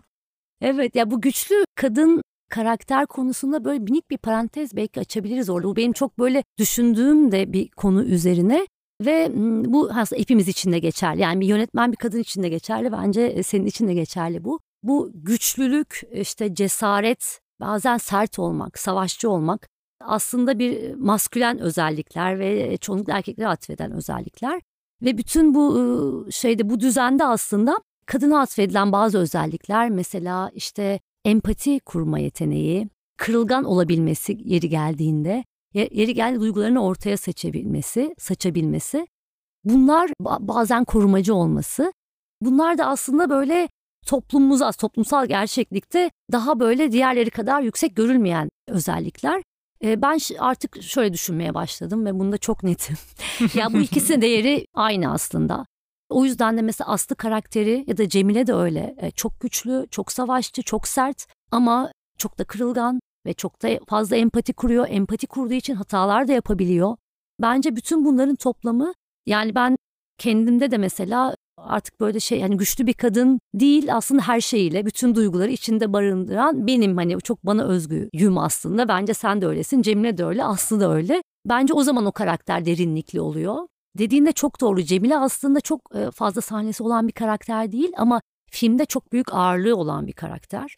[0.61, 5.69] Evet ya bu güçlü kadın karakter konusunda böyle minik bir parantez belki açabiliriz orada.
[5.69, 8.67] Bu benim çok böyle düşündüğüm de bir konu üzerine.
[9.01, 9.31] Ve
[9.67, 11.21] bu aslında hepimiz için de geçerli.
[11.21, 12.93] Yani bir yönetmen bir kadın için de geçerli.
[12.93, 14.61] Bence e, senin için de geçerli bu.
[14.83, 19.69] Bu güçlülük, işte cesaret, bazen sert olmak, savaşçı olmak
[20.07, 24.61] aslında bir maskülen özellikler ve çoğunlukla erkeklere atfeden özellikler.
[25.03, 32.19] Ve bütün bu şeyde bu düzende aslında kadına atfedilen bazı özellikler mesela işte empati kurma
[32.19, 32.89] yeteneği,
[33.19, 39.07] kırılgan olabilmesi yeri geldiğinde, yeri geldiğinde duygularını ortaya seçebilmesi, saçabilmesi.
[39.65, 41.93] Bunlar bazen korumacı olması.
[42.41, 43.69] Bunlar da aslında böyle
[44.07, 49.43] toplumumuza, toplumsal gerçeklikte daha böyle diğerleri kadar yüksek görülmeyen özellikler.
[49.83, 52.97] Ben artık şöyle düşünmeye başladım ve bunda çok netim.
[53.55, 55.67] ya bu ikisinin değeri aynı aslında.
[56.09, 58.97] O yüzden de mesela Aslı karakteri ya da Cemile de öyle.
[59.17, 64.53] Çok güçlü, çok savaşçı, çok sert ama çok da kırılgan ve çok da fazla empati
[64.53, 64.87] kuruyor.
[64.91, 66.97] Empati kurduğu için hatalar da yapabiliyor.
[67.43, 68.93] Bence bütün bunların toplamı
[69.27, 69.77] yani ben
[70.19, 75.15] kendimde de mesela artık böyle şey yani güçlü bir kadın değil aslında her şeyiyle bütün
[75.15, 78.89] duyguları içinde barındıran benim hani çok bana özgüyüm aslında.
[78.89, 79.83] Bence sen de öylesin.
[79.83, 81.23] Cemile de öyle, Aslı da öyle.
[81.47, 83.57] Bence o zaman o karakter derinlikli oluyor.
[83.99, 84.83] Dediğinde çok doğru.
[84.83, 85.81] Cemile aslında çok
[86.15, 90.77] fazla sahnesi olan bir karakter değil ama filmde çok büyük ağırlığı olan bir karakter.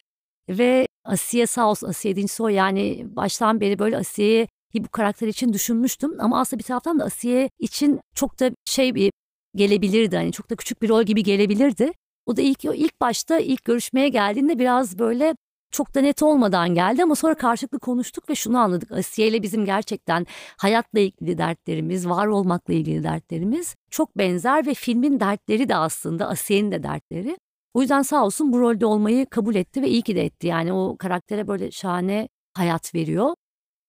[0.49, 4.47] Ve Asiye sağ olsun Asiye Dinçsoy yani baştan beri böyle Asiye'yi
[4.83, 9.11] bu karakter için düşünmüştüm ama aslında bir taraftan da Asiye için çok da şey bir
[9.55, 10.15] gelebilirdi.
[10.15, 11.91] Hani çok da küçük bir rol gibi gelebilirdi.
[12.25, 15.35] O da ilk ilk başta ilk görüşmeye geldiğinde biraz böyle
[15.71, 18.91] çok da net olmadan geldi ama sonra karşılıklı konuştuk ve şunu anladık.
[18.91, 20.25] Asiye ile bizim gerçekten
[20.57, 26.71] hayatla ilgili dertlerimiz, var olmakla ilgili dertlerimiz çok benzer ve filmin dertleri de aslında Asiye'nin
[26.71, 27.37] de dertleri.
[27.73, 30.47] O yüzden sağ olsun bu rolde olmayı kabul etti ve iyi ki de etti.
[30.47, 33.33] Yani o karaktere böyle şahane hayat veriyor.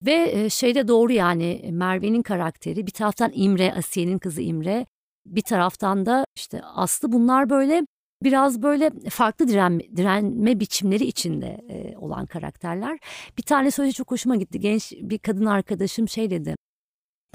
[0.07, 4.87] Ve şey de doğru yani Merve'nin karakteri bir taraftan İmre, Asiye'nin kızı İmre.
[5.27, 7.83] Bir taraftan da işte Aslı bunlar böyle
[8.23, 12.99] biraz böyle farklı direnme, direnme biçimleri içinde e, olan karakterler.
[13.39, 14.61] Bir tane sözü çok hoşuma gitti.
[14.61, 16.55] Genç bir kadın arkadaşım şey dedi.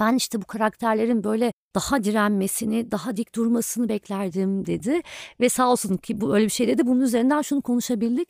[0.00, 5.00] Ben işte bu karakterlerin böyle daha direnmesini, daha dik durmasını beklerdim dedi.
[5.40, 6.86] Ve sağ olsun ki bu öyle bir şey dedi.
[6.86, 8.28] Bunun üzerinden şunu konuşabildik.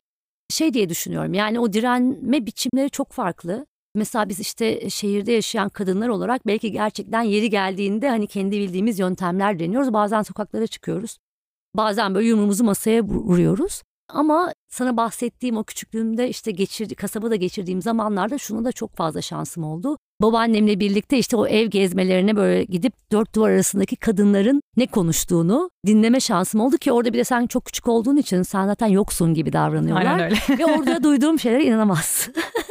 [0.50, 3.66] Şey diye düşünüyorum yani o direnme biçimleri çok farklı.
[3.96, 9.58] Mesela biz işte şehirde yaşayan kadınlar olarak belki gerçekten yeri geldiğinde hani kendi bildiğimiz yöntemler
[9.58, 9.92] deniyoruz.
[9.92, 11.18] Bazen sokaklara çıkıyoruz.
[11.74, 13.82] Bazen böyle yumruğumuzu masaya vuruyoruz.
[14.08, 19.64] Ama sana bahsettiğim o küçüklüğümde işte geçirdi, kasabada geçirdiğim zamanlarda şunu da çok fazla şansım
[19.64, 19.98] oldu.
[20.22, 26.20] Babaannemle birlikte işte o ev gezmelerine böyle gidip dört duvar arasındaki kadınların ne konuştuğunu dinleme
[26.20, 29.52] şansım oldu ki orada bir de sen çok küçük olduğun için sen zaten yoksun gibi
[29.52, 30.06] davranıyorlar.
[30.06, 30.36] Aynen öyle.
[30.58, 32.34] Ve orada duyduğum şeylere inanamazsın.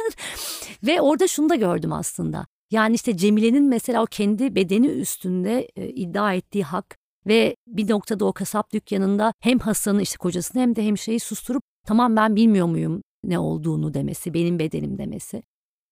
[0.82, 2.46] Ve orada şunu da gördüm aslında.
[2.70, 8.24] Yani işte Cemile'nin mesela o kendi bedeni üstünde e, iddia ettiği hak ve bir noktada
[8.24, 13.02] o kasap dükkanında hem Hasan'ı işte kocasını hem de hemşireyi susturup tamam ben bilmiyor muyum
[13.24, 15.42] ne olduğunu demesi, benim bedenim demesi.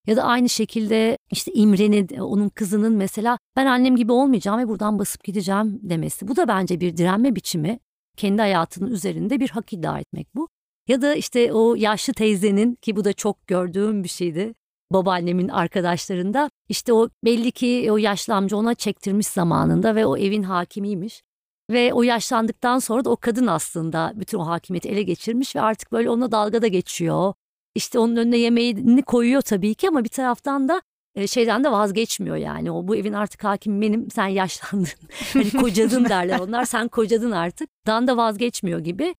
[0.07, 4.99] Ya da aynı şekilde işte İmre'nin, onun kızının mesela ben annem gibi olmayacağım ve buradan
[4.99, 6.29] basıp gideceğim demesi.
[6.29, 7.79] Bu da bence bir direnme biçimi.
[8.17, 10.49] Kendi hayatının üzerinde bir hak iddia etmek bu.
[10.89, 14.55] Ya da işte o yaşlı teyzenin ki bu da çok gördüğüm bir şeydi
[14.93, 16.51] babaannemin arkadaşlarında.
[16.69, 21.23] İşte o belli ki o yaşlı amca ona çektirmiş zamanında ve o evin hakimiymiş.
[21.71, 25.93] Ve o yaşlandıktan sonra da o kadın aslında bütün o hakimiyeti ele geçirmiş ve artık
[25.93, 27.35] böyle ona dalga da geçiyor.
[27.75, 30.83] İşte onun önüne yemeğini koyuyor tabii ki ama bir taraftan da
[31.15, 32.71] e, şeyden de vazgeçmiyor yani.
[32.71, 34.89] O bu evin artık hakimi benim sen yaşlandın.
[35.33, 37.71] hani kocadın derler onlar sen kocadın artık.
[37.87, 39.15] Dan da vazgeçmiyor gibi.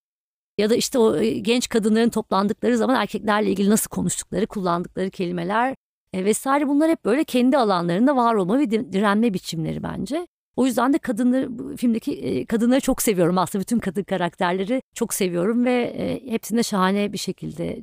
[0.58, 5.76] Ya da işte o genç kadınların toplandıkları zaman erkeklerle ilgili nasıl konuştukları, kullandıkları kelimeler
[6.14, 10.28] e, vesaire bunlar hep böyle kendi alanlarında var olma ve direnme biçimleri bence.
[10.56, 16.22] O yüzden de kadınları filmdeki kadınları çok seviyorum aslında bütün kadın karakterleri çok seviyorum ve
[16.30, 17.82] hepsinde şahane bir şekilde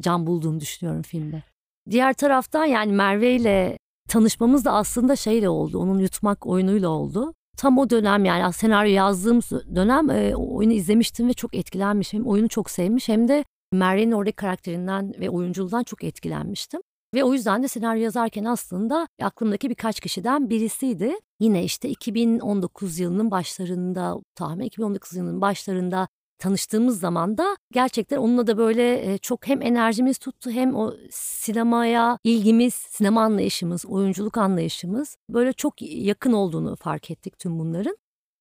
[0.00, 1.42] can bulduğunu düşünüyorum filmde.
[1.90, 3.78] Diğer taraftan yani Merve ile
[4.08, 5.78] tanışmamız da aslında şeyle oldu.
[5.78, 9.40] Onun yutmak oyunuyla oldu tam o dönem yani senaryo yazdığım
[9.74, 12.20] dönem e, oyunu izlemiştim ve çok etkilenmişim.
[12.20, 16.80] Hem oyunu çok sevmiş hem de Merve'nin oradaki karakterinden ve oyunculuğundan çok etkilenmiştim.
[17.14, 21.12] Ve o yüzden de senaryo yazarken aslında aklımdaki birkaç kişiden birisiydi.
[21.40, 26.08] Yine işte 2019 yılının başlarında, tahmin 2019 yılının başlarında
[26.40, 32.74] tanıştığımız zaman da gerçekten onunla da böyle çok hem enerjimiz tuttu hem o sinemaya ilgimiz,
[32.74, 37.96] sinema anlayışımız, oyunculuk anlayışımız böyle çok yakın olduğunu fark ettik tüm bunların.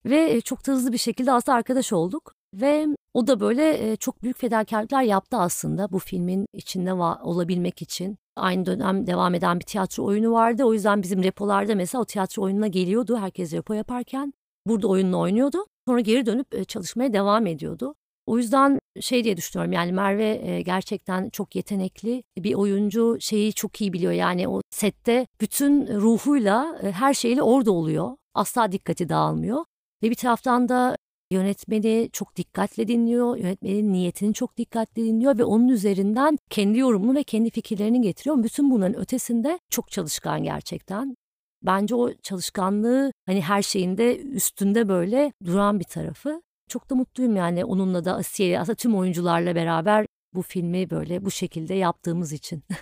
[0.05, 2.33] Ve çok da hızlı bir şekilde aslında arkadaş olduk.
[2.53, 8.17] Ve o da böyle çok büyük fedakarlıklar yaptı aslında bu filmin içinde olabilmek için.
[8.35, 10.63] Aynı dönem devam eden bir tiyatro oyunu vardı.
[10.63, 13.17] O yüzden bizim repolarda mesela o tiyatro oyununa geliyordu.
[13.17, 14.33] Herkes repo yaparken
[14.65, 15.65] burada oyununu oynuyordu.
[15.89, 17.95] Sonra geri dönüp çalışmaya devam ediyordu.
[18.25, 23.93] O yüzden şey diye düşünüyorum yani Merve gerçekten çok yetenekli bir oyuncu şeyi çok iyi
[23.93, 28.11] biliyor yani o sette bütün ruhuyla her şeyle orada oluyor.
[28.33, 29.65] Asla dikkati dağılmıyor
[30.03, 30.95] ve bir taraftan da
[31.31, 37.23] yönetmeni çok dikkatle dinliyor, yönetmenin niyetini çok dikkatle dinliyor ve onun üzerinden kendi yorumunu ve
[37.23, 38.43] kendi fikirlerini getiriyor.
[38.43, 41.15] Bütün bunların ötesinde çok çalışkan gerçekten.
[41.63, 46.41] Bence o çalışkanlığı hani her şeyinde üstünde böyle duran bir tarafı.
[46.69, 51.31] Çok da mutluyum yani onunla da Asiye aslında tüm oyuncularla beraber bu filmi böyle bu
[51.31, 52.63] şekilde yaptığımız için.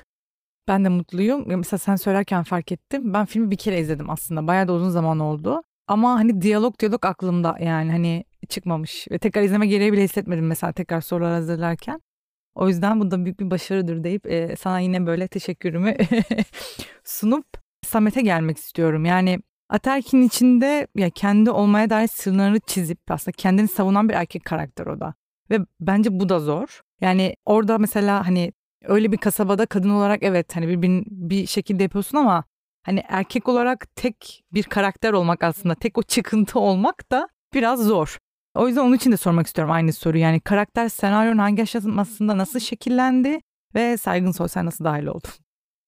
[0.67, 1.43] Ben de mutluyum.
[1.47, 3.13] Mesela sen söylerken fark ettim.
[3.13, 4.47] Ben filmi bir kere izledim aslında.
[4.47, 5.61] Bayağı da uzun zaman oldu.
[5.87, 9.07] Ama hani diyalog diyalog aklımda yani hani çıkmamış.
[9.11, 12.01] Ve tekrar izleme gereği bile hissetmedim mesela tekrar sorular hazırlarken.
[12.55, 15.95] O yüzden bu da büyük bir başarıdır deyip e, sana yine böyle teşekkürümü
[17.03, 17.45] sunup
[17.87, 19.05] Samet'e gelmek istiyorum.
[19.05, 24.85] Yani Ataerk'in içinde ya kendi olmaya dair sınırları çizip aslında kendini savunan bir erkek karakter
[24.85, 25.13] o da.
[25.49, 26.81] Ve bence bu da zor.
[27.01, 32.17] Yani orada mesela hani öyle bir kasabada kadın olarak evet hani bir, bir şekilde yapıyorsun
[32.17, 32.43] ama
[32.83, 38.17] hani erkek olarak tek bir karakter olmak aslında tek o çıkıntı olmak da biraz zor.
[38.55, 40.23] O yüzden onun için de sormak istiyorum aynı soruyu.
[40.23, 43.39] Yani karakter senaryonun hangi aşamasında nasıl şekillendi
[43.75, 45.27] ve Saygın Soysal nasıl dahil oldu?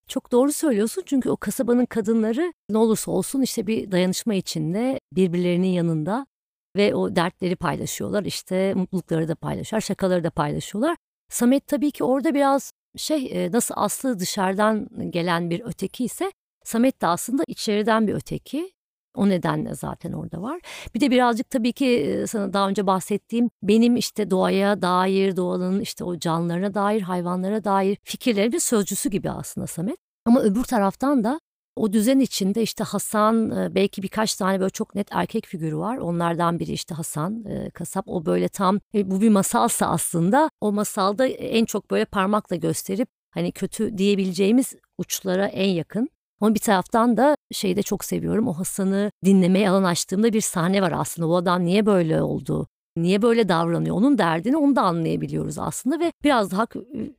[0.10, 5.67] Çok doğru söylüyorsun çünkü o kasabanın kadınları ne olursa olsun işte bir dayanışma içinde birbirlerinin
[5.67, 6.28] yanında
[6.76, 10.98] ve o dertleri paylaşıyorlar işte mutlulukları da paylaşıyorlar şakaları da paylaşıyorlar.
[11.30, 16.32] Samet tabii ki orada biraz şey nasıl Aslı dışarıdan gelen bir öteki ise
[16.63, 18.72] Samet de aslında içeriden bir öteki.
[19.20, 20.60] O nedenle zaten orada var.
[20.96, 26.04] Bir de birazcık tabii ki sana daha önce bahsettiğim benim işte doğaya dair, doğanın işte
[26.04, 29.98] o canlılarına dair, hayvanlara dair fikirlerin bir sözcüsü gibi aslında Samet.
[30.26, 31.40] Ama öbür taraftan da
[31.76, 35.98] o düzen içinde işte Hasan belki birkaç tane böyle çok net erkek figürü var.
[35.98, 38.06] Onlardan biri işte Hasan kasap.
[38.08, 43.10] O böyle tam e, bu bir masalsa aslında o masalda en çok böyle parmakla gösterip
[43.32, 46.10] hani kötü diyebileceğimiz uçlara en yakın.
[46.41, 48.47] Ama bir taraftan da şeyi de çok seviyorum.
[48.47, 51.28] O Hasan'ı dinlemeye alan açtığımda bir sahne var aslında.
[51.28, 52.67] O adam niye böyle oldu?
[52.97, 53.95] Niye böyle davranıyor?
[53.95, 56.67] Onun derdini onu da anlayabiliyoruz aslında ve biraz daha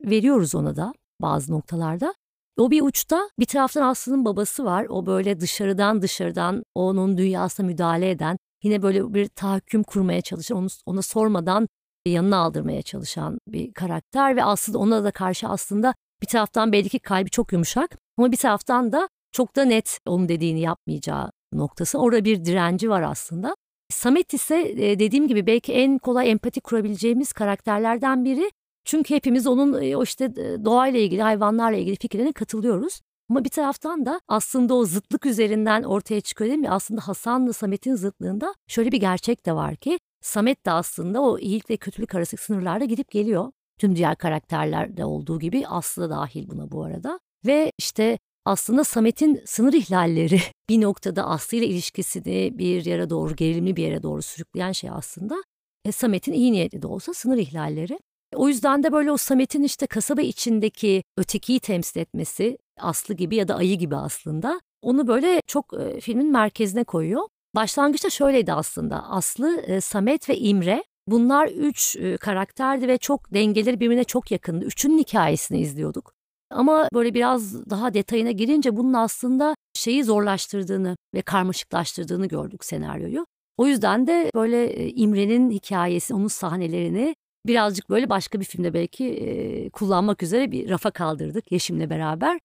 [0.04, 2.14] veriyoruz ona da bazı noktalarda.
[2.58, 4.86] O bir uçta bir taraftan Aslı'nın babası var.
[4.88, 10.68] O böyle dışarıdan dışarıdan onun dünyasına müdahale eden, yine böyle bir tahakküm kurmaya çalışan, onu,
[10.86, 11.68] ona sormadan
[12.06, 17.30] yanına aldırmaya çalışan bir karakter ve aslında ona da karşı aslında bir taraftan belki kalbi
[17.30, 21.98] çok yumuşak ama bir taraftan da çok da net onun dediğini yapmayacağı noktası.
[21.98, 23.56] Orada bir direnci var aslında.
[23.90, 28.50] Samet ise e, dediğim gibi belki en kolay empati kurabileceğimiz karakterlerden biri.
[28.84, 33.00] Çünkü hepimiz onun e, o işte e, doğayla ilgili, hayvanlarla ilgili fikirlerine katılıyoruz.
[33.30, 36.70] Ama bir taraftan da aslında o zıtlık üzerinden ortaya çıkıyor değil mi?
[36.70, 41.70] Aslında Hasan'la Samet'in zıtlığında şöyle bir gerçek de var ki Samet de aslında o iyilik
[41.70, 43.52] ve kötülük arası sınırlarda gidip geliyor.
[43.80, 47.20] Tüm diğer karakterlerde olduğu gibi Aslı da dahil buna bu arada.
[47.46, 53.76] Ve işte aslında Samet'in sınır ihlalleri bir noktada Aslı ile ilişkisini bir yere doğru, gerilimli
[53.76, 55.42] bir yere doğru sürükleyen şey aslında.
[55.84, 57.98] E, Samet'in iyi niyetli de olsa sınır ihlalleri.
[58.34, 63.48] O yüzden de böyle o Samet'in işte kasaba içindeki ötekiyi temsil etmesi Aslı gibi ya
[63.48, 67.22] da ayı gibi aslında onu böyle çok e, filmin merkezine koyuyor.
[67.54, 73.80] Başlangıçta şöyleydi aslında Aslı, e, Samet ve İmre bunlar üç e, karakterdi ve çok dengeleri
[73.80, 74.64] birbirine çok yakındı.
[74.64, 76.12] Üçünün hikayesini izliyorduk.
[76.50, 83.26] Ama böyle biraz daha detayına girince bunun aslında şeyi zorlaştırdığını ve karmaşıklaştırdığını gördük senaryoyu.
[83.56, 87.14] O yüzden de böyle İmre'nin hikayesi, onun sahnelerini
[87.46, 92.38] birazcık böyle başka bir filmde belki e, kullanmak üzere bir rafa kaldırdık Yeşim'le beraber.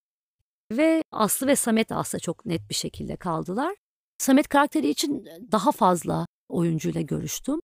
[0.71, 3.75] Ve Aslı ve Samet aslında çok net bir şekilde kaldılar.
[4.17, 7.59] Samet karakteri için daha fazla oyuncuyla görüştüm.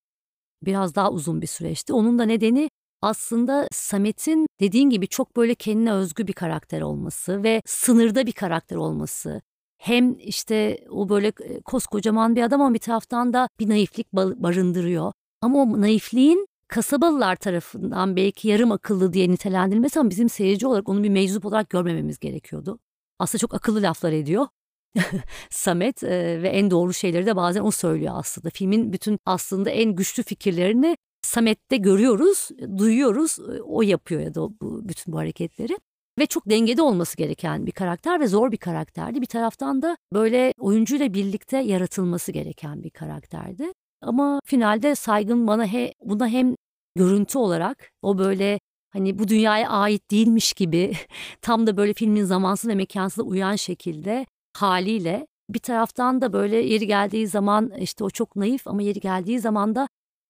[0.66, 1.94] Biraz daha uzun bir süreçti.
[1.94, 2.70] Onun da nedeni
[3.02, 8.76] aslında Samet'in dediğin gibi çok böyle kendine özgü bir karakter olması ve sınırda bir karakter
[8.76, 9.42] olması.
[9.78, 11.32] Hem işte o böyle
[11.66, 15.12] koskocaman bir adam ama bir taraftan da bir naiflik barındırıyor.
[15.42, 21.04] Ama o naifliğin kasabalılar tarafından belki yarım akıllı diye nitelendirilmesi ama bizim seyirci olarak onu
[21.04, 22.80] bir meczup olarak görmememiz gerekiyordu.
[23.20, 24.48] Aslında çok akıllı laflar ediyor.
[25.50, 28.50] Samet e, ve en doğru şeyleri de bazen o söylüyor aslında.
[28.50, 33.40] Filmin bütün aslında en güçlü fikirlerini Samet'te görüyoruz, duyuyoruz.
[33.66, 35.78] O yapıyor ya da bu, bütün bu hareketleri.
[36.20, 39.22] Ve çok dengede olması gereken bir karakter ve zor bir karakterdi.
[39.22, 43.74] Bir taraftan da böyle oyuncuyla birlikte yaratılması gereken bir karakterdi.
[44.02, 46.56] Ama finalde saygın bana he, buna hem
[46.96, 50.94] görüntü olarak o böyle hani bu dünyaya ait değilmiş gibi
[51.42, 54.26] tam da böyle filmin zamansız ve mekansız uyan şekilde
[54.58, 59.40] haliyle bir taraftan da böyle yeri geldiği zaman işte o çok naif ama yeri geldiği
[59.40, 59.88] zaman da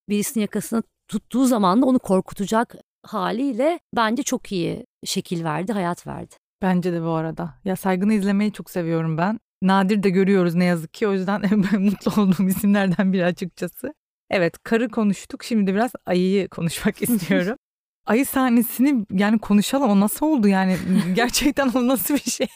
[0.09, 6.35] birisinin yakasını tuttuğu zaman da onu korkutacak haliyle bence çok iyi şekil verdi, hayat verdi.
[6.61, 7.53] Bence de bu arada.
[7.65, 9.39] Ya Saygın'ı izlemeyi çok seviyorum ben.
[9.61, 11.07] Nadir de görüyoruz ne yazık ki.
[11.07, 11.41] O yüzden
[11.79, 13.93] mutlu olduğum isimlerden biri açıkçası.
[14.29, 15.43] Evet karı konuştuk.
[15.43, 17.57] Şimdi biraz ayıyı konuşmak istiyorum.
[18.05, 19.89] Ayı sahnesini yani konuşalım.
[19.89, 20.77] O nasıl oldu yani?
[21.13, 22.47] Gerçekten o nasıl bir şey?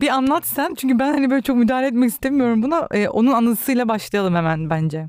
[0.00, 0.74] Bir anlat sen.
[0.74, 2.88] Çünkü ben hani böyle çok müdahale etmek istemiyorum buna.
[2.90, 5.08] Ee, onun anısıyla başlayalım hemen bence.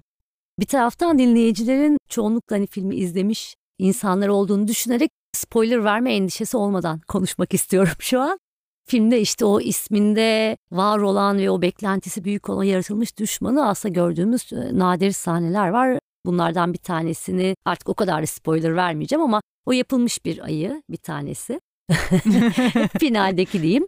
[0.59, 7.53] Bir taraftan dinleyicilerin çoğunlukla hani filmi izlemiş insanlar olduğunu düşünerek spoiler verme endişesi olmadan konuşmak
[7.53, 8.39] istiyorum şu an.
[8.87, 14.53] Filmde işte o isminde var olan ve o beklentisi büyük olan yaratılmış düşmanı aslında gördüğümüz
[14.53, 15.99] e, nadir sahneler var.
[16.25, 21.61] Bunlardan bir tanesini artık o kadar spoiler vermeyeceğim ama o yapılmış bir ayı bir tanesi.
[22.99, 23.87] Finaldeki diyeyim.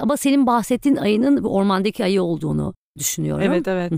[0.00, 3.42] Ama senin bahsettiğin ayının ormandaki ayı olduğunu düşünüyorum.
[3.42, 3.92] Evet evet.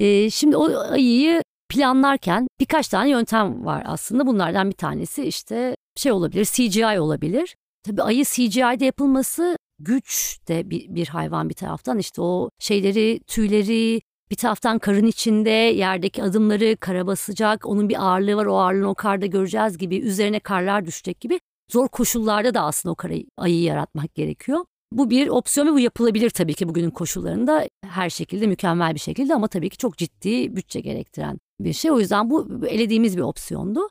[0.00, 4.26] Ee, şimdi o ayıyı planlarken birkaç tane yöntem var aslında.
[4.26, 7.56] Bunlardan bir tanesi işte şey olabilir, CGI olabilir.
[7.84, 11.98] Tabii ayı CGI'de yapılması güç de bir, bir hayvan bir taraftan.
[11.98, 14.00] işte o şeyleri, tüyleri,
[14.30, 17.66] bir taraftan karın içinde yerdeki adımları kara basacak.
[17.66, 18.46] Onun bir ağırlığı var.
[18.46, 19.96] O ağırlığını o karda göreceğiz gibi.
[19.96, 21.40] Üzerine karlar düşecek gibi.
[21.72, 24.64] Zor koşullarda da aslında o karayı, ayıyı yaratmak gerekiyor.
[24.94, 29.34] Bu bir opsiyon ve bu yapılabilir tabii ki bugünün koşullarında her şekilde mükemmel bir şekilde
[29.34, 31.90] ama tabii ki çok ciddi bütçe gerektiren bir şey.
[31.90, 33.88] O yüzden bu elediğimiz bir opsiyondu.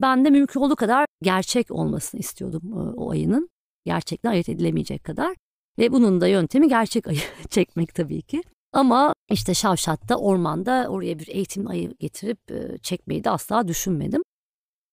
[0.00, 3.48] Ben de mümkün olduğu kadar gerçek olmasını istiyordum e, o ayının.
[3.84, 5.36] Gerçekten ayırt edilemeyecek kadar.
[5.78, 7.20] Ve bunun da yöntemi gerçek ayı
[7.50, 8.42] çekmek tabii ki.
[8.72, 14.22] Ama işte Şavşat'ta ormanda oraya bir eğitim ayı getirip e, çekmeyi de asla düşünmedim.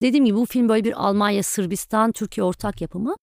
[0.02, 3.16] Dediğim gibi bu film böyle bir Almanya, Sırbistan, Türkiye ortak yapımı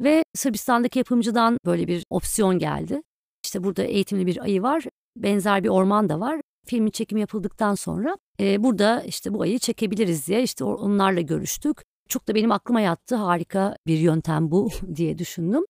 [0.00, 3.02] ve Sırbistan'daki yapımcıdan böyle bir opsiyon geldi.
[3.44, 4.84] İşte burada eğitimli bir ayı var,
[5.16, 6.40] benzer bir orman da var.
[6.66, 11.82] Filmin çekimi yapıldıktan sonra e, burada işte bu ayı çekebiliriz diye işte onlarla görüştük.
[12.08, 15.64] Çok da benim aklıma yattı harika bir yöntem bu diye düşündüm.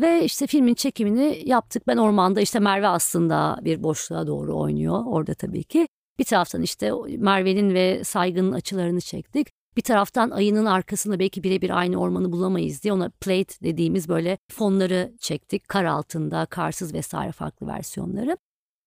[0.00, 1.86] Ve işte filmin çekimini yaptık.
[1.86, 5.88] Ben ormanda işte Merve aslında bir boşluğa doğru oynuyor orada tabii ki.
[6.18, 9.48] Bir taraftan işte Merve'nin ve Saygın'ın açılarını çektik.
[9.76, 15.12] Bir taraftan ayının arkasında belki birebir aynı ormanı bulamayız diye ona plate dediğimiz böyle fonları
[15.20, 15.68] çektik.
[15.68, 18.36] Kar altında, karsız vesaire farklı versiyonları.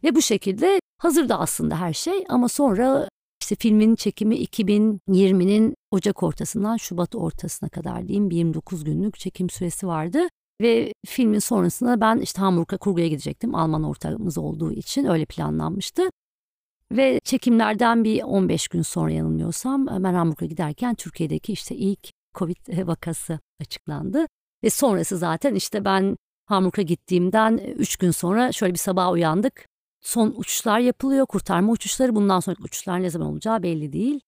[0.03, 3.09] Ve bu şekilde hazırdı aslında her şey ama sonra
[3.41, 10.19] işte filmin çekimi 2020'nin Ocak ortasından Şubat ortasına kadar diyeyim 29 günlük çekim süresi vardı.
[10.61, 13.55] Ve filmin sonrasında ben işte Hamburg'a kurguya gidecektim.
[13.55, 16.09] Alman ortağımız olduğu için öyle planlanmıştı.
[16.91, 23.39] Ve çekimlerden bir 15 gün sonra yanılmıyorsam ben Hamburg'a giderken Türkiye'deki işte ilk Covid vakası
[23.61, 24.25] açıklandı.
[24.63, 29.67] Ve sonrası zaten işte ben Hamburg'a gittiğimden 3 gün sonra şöyle bir sabah uyandık.
[30.01, 32.15] Son uçuşlar yapılıyor, kurtarma uçuşları.
[32.15, 34.19] Bundan sonraki uçuşlar ne zaman olacağı belli değil.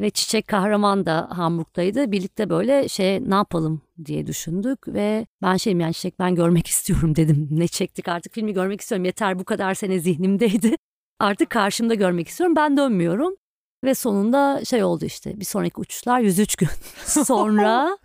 [0.00, 2.12] Ve Çiçek Kahraman da Hamburg'daydı.
[2.12, 7.16] Birlikte böyle şey ne yapalım diye düşündük ve ben şeyim yani Çiçek ben görmek istiyorum
[7.16, 7.48] dedim.
[7.50, 10.76] Ne çektik artık filmi görmek istiyorum yeter bu kadar sene zihnimdeydi.
[11.18, 13.34] Artık karşımda görmek istiyorum ben dönmüyorum.
[13.84, 16.68] Ve sonunda şey oldu işte bir sonraki uçuşlar 103 gün
[17.04, 17.98] sonra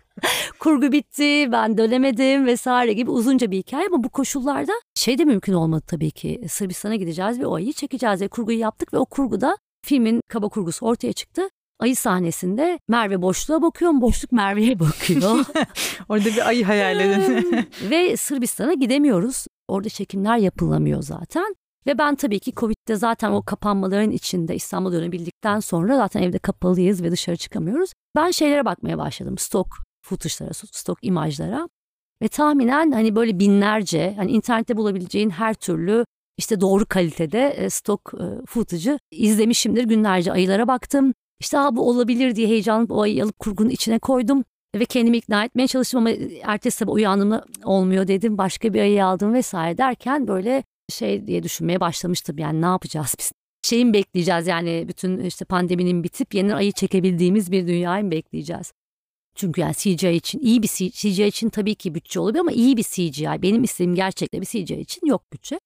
[0.58, 5.52] kurgu bitti ben dönemedim vesaire gibi uzunca bir hikaye ama bu koşullarda şey de mümkün
[5.52, 6.44] olmadı tabii ki.
[6.48, 10.86] Sırbistan'a gideceğiz ve o ayı çekeceğiz ve kurguyu yaptık ve o kurguda filmin kaba kurgusu
[10.86, 11.48] ortaya çıktı
[11.80, 15.44] ayı sahnesinde Merve boşluğa bakıyor, boşluk Merve'ye bakıyor.
[16.08, 17.68] Orada bir ayı hayal edin.
[17.90, 19.46] Ve Sırbistan'a gidemiyoruz.
[19.68, 21.56] Orada çekimler yapılamıyor zaten.
[21.86, 27.02] Ve ben tabii ki Covid'de zaten o kapanmaların içinde İstanbul'a dönebildikten sonra zaten evde kapalıyız
[27.02, 27.92] ve dışarı çıkamıyoruz.
[28.16, 29.38] Ben şeylere bakmaya başladım.
[29.38, 29.68] Stok
[30.02, 31.68] footage'lara, stok imajlara.
[32.22, 36.04] Ve tahminen hani böyle binlerce hani internette bulabileceğin her türlü
[36.38, 39.84] işte doğru kalitede e, stok e, footage'ı izlemişimdir.
[39.84, 41.14] Günlerce ayılara baktım.
[41.40, 44.44] İşte bu olabilir diye heyecanlı o ayı alıp kurgunun içine koydum.
[44.74, 46.10] Ve kendimi ikna etmeye çalıştım ama
[46.42, 48.38] ertesi sabah uyandığımda olmuyor dedim.
[48.38, 52.38] Başka bir ayı aldım vesaire derken böyle şey diye düşünmeye başlamıştım.
[52.38, 53.32] Yani ne yapacağız biz?
[53.62, 58.72] Şeyin bekleyeceğiz yani bütün işte pandeminin bitip yeni ayı çekebildiğimiz bir dünyayı mı bekleyeceğiz?
[59.34, 62.82] Çünkü yani CGI için iyi bir CGI için tabii ki bütçe olabilir ama iyi bir
[62.82, 63.42] CGI.
[63.42, 65.60] Benim istediğim gerçekte bir CGI için yok bütçe.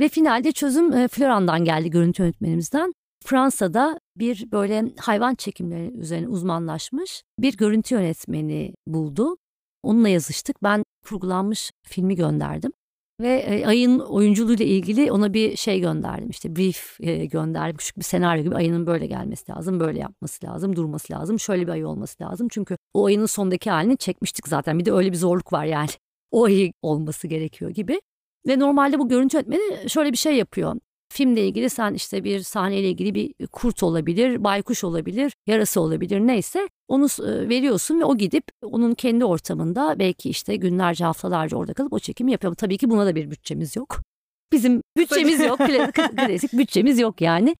[0.00, 2.92] Ve finalde çözüm e, Floran'dan geldi görüntü yönetmenimizden.
[3.24, 9.36] Fransa'da bir böyle hayvan çekimleri üzerine uzmanlaşmış bir görüntü yönetmeni buldu.
[9.82, 10.62] Onunla yazıştık.
[10.62, 12.72] Ben kurgulanmış filmi gönderdim.
[13.20, 16.30] Ve e, ayın oyunculuğuyla ilgili ona bir şey gönderdim.
[16.30, 17.76] İşte brief e, gönderdim.
[17.76, 21.40] Küçük bir senaryo gibi ayının böyle gelmesi lazım, böyle yapması lazım, durması lazım.
[21.40, 22.48] Şöyle bir ayı olması lazım.
[22.50, 24.78] Çünkü o ayının sondaki halini çekmiştik zaten.
[24.78, 25.88] Bir de öyle bir zorluk var yani.
[26.30, 28.00] O ayı olması gerekiyor gibi.
[28.46, 30.74] Ve normalde bu görüntü yönetmeni şöyle bir şey yapıyor.
[31.12, 36.68] Filmle ilgili sen işte bir sahneyle ilgili bir kurt olabilir, baykuş olabilir, yarası olabilir neyse
[36.88, 37.06] onu
[37.48, 42.32] veriyorsun ve o gidip onun kendi ortamında belki işte günlerce haftalarca orada kalıp o çekimi
[42.32, 42.54] yapıyor.
[42.54, 44.00] Tabii ki buna da bir bütçemiz yok.
[44.52, 45.58] Bizim bütçemiz yok.
[46.16, 47.56] Klasik bütçemiz yok yani.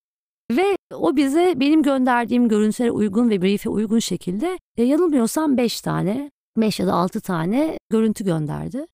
[0.50, 6.30] Ve o bize benim gönderdiğim görüntülere uygun ve brief'e uygun şekilde e, yanılmıyorsam 5 tane,
[6.56, 8.86] 5 ya da 6 tane görüntü gönderdi.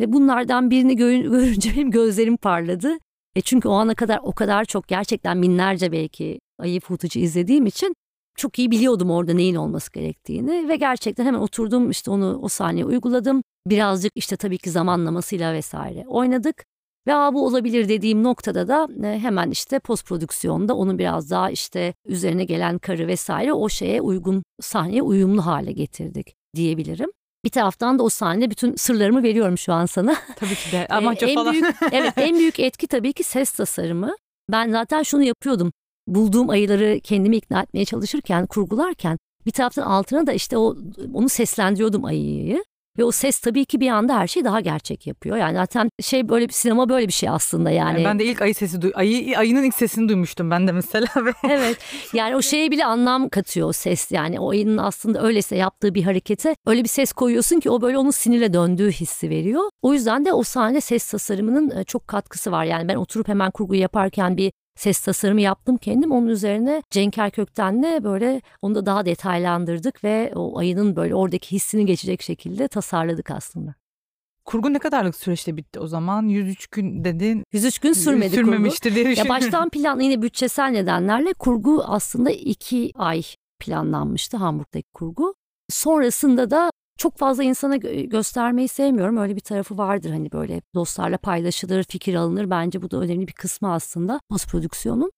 [0.00, 0.96] Ve bunlardan birini
[1.30, 2.98] görünce benim gözlerim parladı.
[3.36, 7.94] E çünkü o ana kadar o kadar çok gerçekten binlerce belki ayı footage'ı izlediğim için
[8.36, 12.84] çok iyi biliyordum orada neyin olması gerektiğini ve gerçekten hemen oturdum işte onu o sahneyi
[12.84, 13.42] uyguladım.
[13.66, 16.64] Birazcık işte tabii ki zamanlamasıyla vesaire oynadık.
[17.06, 21.94] Ve bu olabilir dediğim noktada da e, hemen işte post prodüksiyonda onu biraz daha işte
[22.06, 27.10] üzerine gelen karı vesaire o şeye uygun sahneye uyumlu hale getirdik diyebilirim.
[27.44, 30.16] Bir taraftan da o sahnede bütün sırlarımı veriyorum şu an sana.
[30.36, 31.52] Tabii ki de amaçça ee, falan.
[31.52, 34.16] Büyük, evet en büyük etki tabii ki ses tasarımı.
[34.50, 35.72] Ben zaten şunu yapıyordum.
[36.06, 40.76] Bulduğum ayıları kendimi ikna etmeye çalışırken, kurgularken bir taraftan altına da işte o
[41.14, 42.64] onu seslendiriyordum ayıyı.
[42.98, 45.36] Ve o ses tabii ki bir anda her şeyi daha gerçek yapıyor.
[45.36, 48.02] Yani zaten şey böyle bir sinema böyle bir şey aslında yani.
[48.02, 51.06] yani ben de ilk ayı sesi duy ayı ayının ilk sesini duymuştum ben de mesela.
[51.48, 51.78] evet.
[52.12, 54.12] Yani o şeye bile anlam katıyor o ses.
[54.12, 57.98] Yani o ayının aslında öylese yaptığı bir harekete öyle bir ses koyuyorsun ki o böyle
[57.98, 59.62] onun sinirle döndüğü hissi veriyor.
[59.82, 62.64] O yüzden de o sahne ses tasarımının e, çok katkısı var.
[62.64, 66.12] Yani ben oturup hemen kurguyu yaparken bir ses tasarımı yaptım kendim.
[66.12, 71.86] Onun üzerine Cenker Kökten'le böyle onu da daha detaylandırdık ve o ayının böyle oradaki hissini
[71.86, 73.74] geçecek şekilde tasarladık aslında.
[74.44, 76.22] Kurgu ne kadarlık süreçte bitti o zaman?
[76.28, 77.44] 103 gün dedin.
[77.52, 79.04] 103 gün sürmedi Sürmemiştir kurgu.
[79.04, 83.22] diye Ya baştan plan yine bütçesel nedenlerle kurgu aslında 2 ay
[83.60, 85.34] planlanmıştı Hamburg'daki kurgu.
[85.70, 86.70] Sonrasında da
[87.02, 89.16] çok fazla insana gö- göstermeyi sevmiyorum.
[89.16, 92.50] Öyle bir tarafı vardır hani böyle dostlarla paylaşılır, fikir alınır.
[92.50, 95.10] Bence bu da önemli bir kısmı aslında post prodüksiyonun.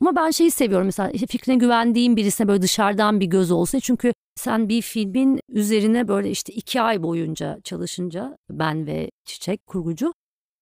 [0.00, 3.80] Ama ben şeyi seviyorum mesela işte fikrine güvendiğim birisine böyle dışarıdan bir göz olsa.
[3.80, 10.12] Çünkü sen bir filmin üzerine böyle işte iki ay boyunca çalışınca ben ve Çiçek kurgucu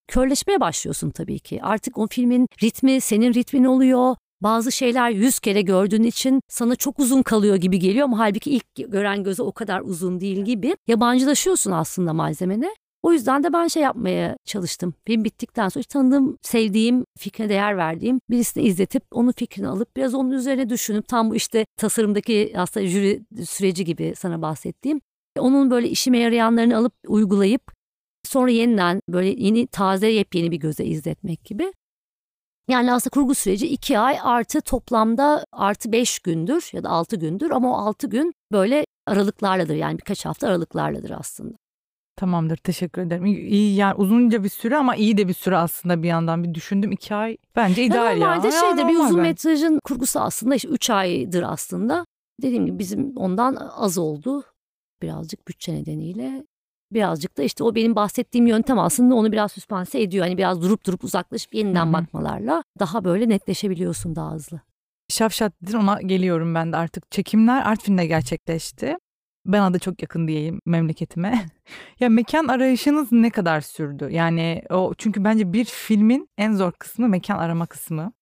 [0.09, 1.62] körleşmeye başlıyorsun tabii ki.
[1.62, 4.16] Artık o filmin ritmi senin ritmin oluyor.
[4.41, 8.74] Bazı şeyler yüz kere gördüğün için sana çok uzun kalıyor gibi geliyor ama halbuki ilk
[8.74, 10.76] gören göze o kadar uzun değil gibi.
[10.87, 12.74] Yabancılaşıyorsun aslında malzemene.
[13.03, 14.95] O yüzden de ben şey yapmaya çalıştım.
[15.07, 20.30] Film bittikten sonra tanıdığım, sevdiğim, fikrine değer verdiğim birisini izletip onun fikrini alıp biraz onun
[20.30, 25.01] üzerine düşünüp tam bu işte tasarımdaki aslında jüri süreci gibi sana bahsettiğim
[25.39, 27.62] onun böyle işime yarayanlarını alıp uygulayıp
[28.24, 31.72] sonra yeniden böyle yeni taze yepyeni bir göze izletmek gibi.
[32.69, 37.51] Yani aslında kurgu süreci iki ay artı toplamda artı beş gündür ya da altı gündür
[37.51, 41.57] ama o altı gün böyle aralıklarladır yani birkaç hafta aralıklarladır aslında.
[42.17, 43.25] Tamamdır teşekkür ederim.
[43.27, 46.93] İyi, yani uzunca bir süre ama iyi de bir süre aslında bir yandan bir düşündüm
[46.93, 48.29] iki ay bence ideal ya.
[48.29, 49.29] normalde Ya şeydir bir normal uzun bence.
[49.29, 52.07] metrajın kurgusu aslında işte 3 aydır aslında.
[52.43, 54.45] Dediğim gibi bizim ondan az oldu
[55.03, 56.45] birazcık bütçe nedeniyle.
[56.93, 60.24] Birazcık da işte o benim bahsettiğim yöntem aslında onu biraz süspanse ediyor.
[60.24, 61.93] Hani biraz durup durup uzaklaşıp yeniden Hı hı.
[61.93, 64.61] bakmalarla daha böyle netleşebiliyorsun daha hızlı.
[65.09, 67.11] Şafşat'dır ona geliyorum ben de artık.
[67.11, 68.97] Çekimler Artvin'de gerçekleşti.
[69.47, 71.47] Ben da çok yakın diyeyim memleketime.
[72.01, 74.09] ya mekan arayışınız ne kadar sürdü?
[74.11, 78.12] Yani o çünkü bence bir filmin en zor kısmı mekan arama kısmı.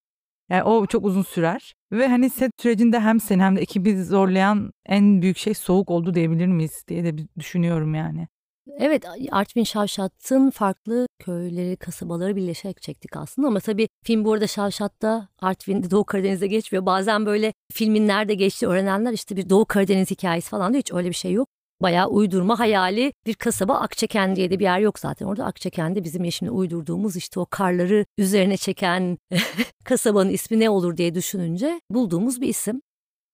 [0.51, 1.75] Yani o çok uzun sürer.
[1.93, 6.15] Ve hani set sürecinde hem seni hem de ekibi zorlayan en büyük şey soğuk oldu
[6.15, 8.29] diyebilir miyiz diye de düşünüyorum yani.
[8.79, 15.29] Evet Artvin Şavşat'ın farklı köyleri, kasabaları birleşerek çektik aslında ama tabii film bu arada Şavşat'ta
[15.41, 16.87] Artvin'de Doğu Karadeniz'de geçmiyor.
[16.87, 20.81] Bazen böyle filmin nerede geçtiği öğrenenler işte bir Doğu Karadeniz hikayesi falan diyor.
[20.81, 21.49] Hiç öyle bir şey yok.
[21.83, 25.27] Bayağı uydurma hayali bir kasaba Akçeken diye de bir yer yok zaten.
[25.27, 29.19] Orada Akçeken'de bizim şimdi uydurduğumuz işte o karları üzerine çeken
[29.85, 32.81] kasabanın ismi ne olur diye düşününce bulduğumuz bir isim.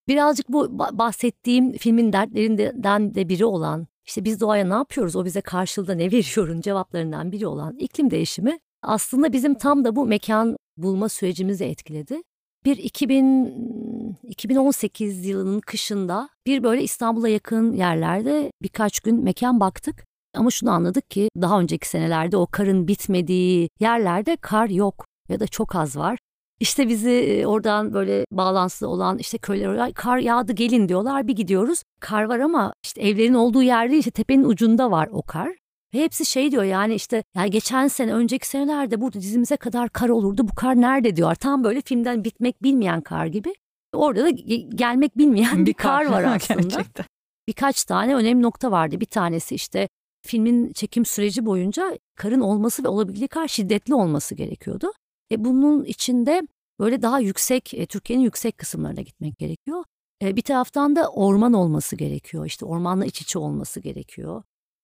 [0.07, 5.25] Birazcık bu ba- bahsettiğim filmin dertlerinden de biri olan işte biz doğaya ne yapıyoruz o
[5.25, 10.57] bize karşılığında ne veriyorun cevaplarından biri olan iklim değişimi aslında bizim tam da bu mekan
[10.77, 12.21] bulma sürecimizi etkiledi.
[12.65, 20.05] Bir 2000, 2018 yılının kışında bir böyle İstanbul'a yakın yerlerde birkaç gün mekan baktık.
[20.35, 25.47] Ama şunu anladık ki daha önceki senelerde o karın bitmediği yerlerde kar yok ya da
[25.47, 26.17] çok az var.
[26.61, 31.35] İşte bizi e, oradan böyle bağlantılı olan işte köyler oraya kar yağdı gelin diyorlar bir
[31.35, 31.83] gidiyoruz.
[31.99, 35.49] Kar var ama işte evlerin olduğu yerde işte tepenin ucunda var o kar.
[35.93, 40.09] Ve hepsi şey diyor yani işte yani geçen sene önceki senelerde burada dizimize kadar kar
[40.09, 41.35] olurdu bu kar nerede diyor.
[41.35, 43.53] Tam böyle filmden bitmek bilmeyen kar gibi.
[43.93, 46.61] Orada da ge- gelmek bilmeyen bir, kar var aslında.
[46.61, 47.05] Gerçekten.
[47.47, 48.99] Birkaç tane önemli nokta vardı.
[48.99, 49.89] Bir tanesi işte
[50.27, 54.91] filmin çekim süreci boyunca karın olması ve olabildiği kadar şiddetli olması gerekiyordu.
[55.31, 56.41] E bunun içinde
[56.79, 59.83] böyle daha yüksek, e, Türkiye'nin yüksek kısımlarına gitmek gerekiyor.
[60.21, 62.45] E, bir taraftan da orman olması gerekiyor.
[62.45, 64.43] İşte ormanla iç içe olması gerekiyor.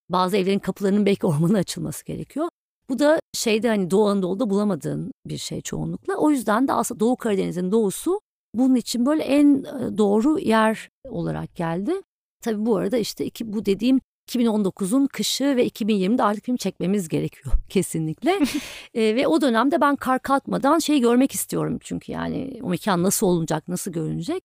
[0.10, 2.50] Bazı evlerin kapılarının belki ormana açılması gerekiyor.
[2.89, 6.16] Bu da şeyde hani Doğu Anadolu'da bulamadığın bir şey çoğunlukla.
[6.16, 8.20] O yüzden de aslında Doğu Karadeniz'in doğusu
[8.54, 11.93] bunun için böyle en e, doğru yer olarak geldi.
[12.41, 14.00] Tabii bu arada işte iki, bu dediğim
[14.30, 18.40] 2019'un kışı ve 2020'de artık film çekmemiz gerekiyor kesinlikle.
[18.94, 23.28] e, ve o dönemde ben kar kalkmadan şeyi görmek istiyorum çünkü yani o mekan nasıl
[23.28, 24.44] olacak, nasıl görünecek.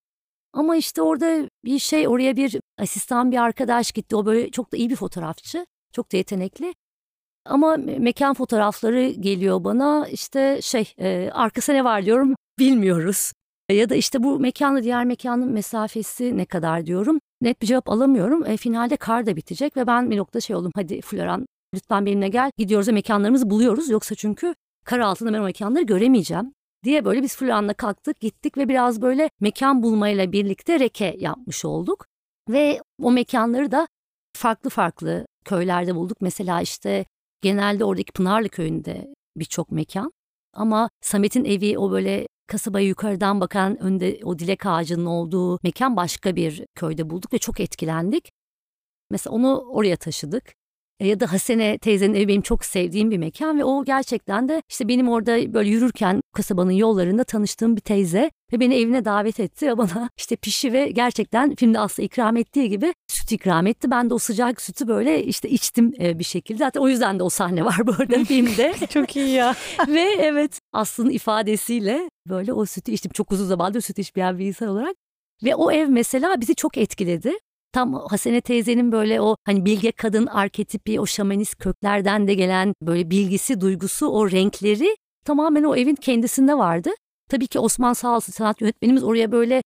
[0.52, 4.16] Ama işte orada bir şey oraya bir asistan bir arkadaş gitti.
[4.16, 5.66] O böyle çok da iyi bir fotoğrafçı.
[5.92, 6.74] Çok da yetenekli.
[7.44, 13.32] Ama me- mekan fotoğrafları geliyor bana işte şey e, arkasına ne var diyorum bilmiyoruz.
[13.72, 17.18] Ya da işte bu mekanla diğer mekanın mesafesi ne kadar diyorum.
[17.40, 18.46] Net bir cevap alamıyorum.
[18.46, 20.72] E, finalde kar da bitecek ve ben bir nokta şey oldum.
[20.74, 22.50] Hadi Floran lütfen benimle gel.
[22.58, 23.90] Gidiyoruz ve mekanlarımızı buluyoruz.
[23.90, 24.54] Yoksa çünkü
[24.84, 26.52] kar altında ben o mekanları göremeyeceğim
[26.84, 32.06] diye böyle biz Floran'la kalktık gittik ve biraz böyle mekan bulmayla birlikte reke yapmış olduk.
[32.48, 33.88] Ve o mekanları da
[34.36, 36.20] farklı farklı köylerde bulduk.
[36.20, 37.04] Mesela işte
[37.42, 40.12] genelde oradaki Pınarlı köyünde birçok mekan.
[40.54, 46.36] Ama Samet'in evi o böyle kasabaya yukarıdan bakan önde o dilek ağacının olduğu mekan başka
[46.36, 48.32] bir köyde bulduk ve çok etkilendik.
[49.10, 50.54] Mesela onu oraya taşıdık.
[51.02, 54.62] E, ya da Hasene teyzenin evi benim çok sevdiğim bir mekan ve o gerçekten de
[54.70, 59.66] işte benim orada böyle yürürken kasabanın yollarında tanıştığım bir teyze ve beni evine davet etti
[59.66, 63.90] ve bana işte pişi ve gerçekten filmde aslında ikram ettiği gibi süt ikram etti.
[63.90, 66.58] Ben de o sıcak sütü böyle işte içtim e, bir şekilde.
[66.58, 68.74] Zaten o yüzden de o sahne var bu arada filmde.
[68.94, 69.54] çok iyi ya.
[69.88, 73.12] ve evet Aslı'nın ifadesiyle böyle o sütü içtim.
[73.12, 74.96] Çok uzun zamandır süt içmeyen bir insan olarak.
[75.44, 77.32] Ve o ev mesela bizi çok etkiledi
[77.72, 83.10] tam Hasene teyzenin böyle o hani bilge kadın arketipi, o şamanist köklerden de gelen böyle
[83.10, 86.90] bilgisi, duygusu, o renkleri tamamen o evin kendisinde vardı.
[87.30, 89.62] Tabii ki Osman sağ olsun sanat yönetmenimiz oraya böyle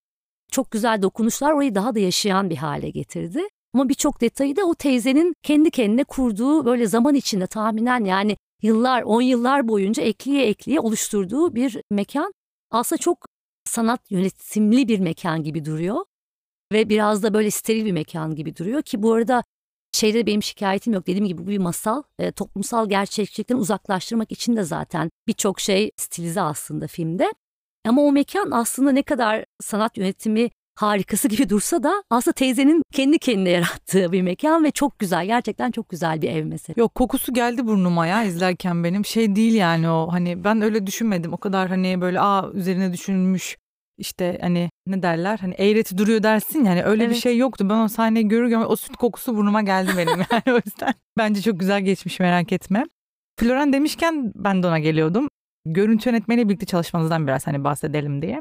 [0.50, 3.42] çok güzel dokunuşlar orayı daha da yaşayan bir hale getirdi.
[3.74, 9.02] Ama birçok detayı da o teyzenin kendi kendine kurduğu böyle zaman içinde tahminen yani yıllar,
[9.02, 12.32] on yıllar boyunca ekliye ekliye oluşturduğu bir mekan.
[12.70, 13.26] Aslında çok
[13.64, 16.04] sanat yönetimli bir mekan gibi duruyor
[16.72, 19.42] ve biraz da böyle steril bir mekan gibi duruyor ki bu arada
[19.92, 21.06] şeyde benim şikayetim yok.
[21.06, 22.02] Dediğim gibi bu bir masal.
[22.18, 27.32] E, toplumsal gerçeklikten uzaklaştırmak için de zaten birçok şey stilize aslında filmde.
[27.86, 33.18] Ama o mekan aslında ne kadar sanat yönetimi harikası gibi dursa da aslında teyzenin kendi
[33.18, 36.74] kendine yarattığı bir mekan ve çok güzel gerçekten çok güzel bir ev mesela.
[36.78, 41.32] Yok kokusu geldi burnuma ya izlerken benim şey değil yani o hani ben öyle düşünmedim
[41.32, 43.56] o kadar hani böyle aa üzerine düşünülmüş
[43.98, 47.14] işte hani ne derler hani eğreti duruyor dersin yani öyle evet.
[47.14, 47.70] bir şey yoktu.
[47.70, 50.94] Ben o sahneyi görürken o süt kokusu burnuma geldi benim yani o yüzden.
[51.18, 52.84] Bence çok güzel geçmiş merak etme.
[53.40, 55.28] Floren demişken ben de ona geliyordum.
[55.66, 58.40] Görüntü yönetmeniyle birlikte çalışmanızdan biraz hani bahsedelim diye.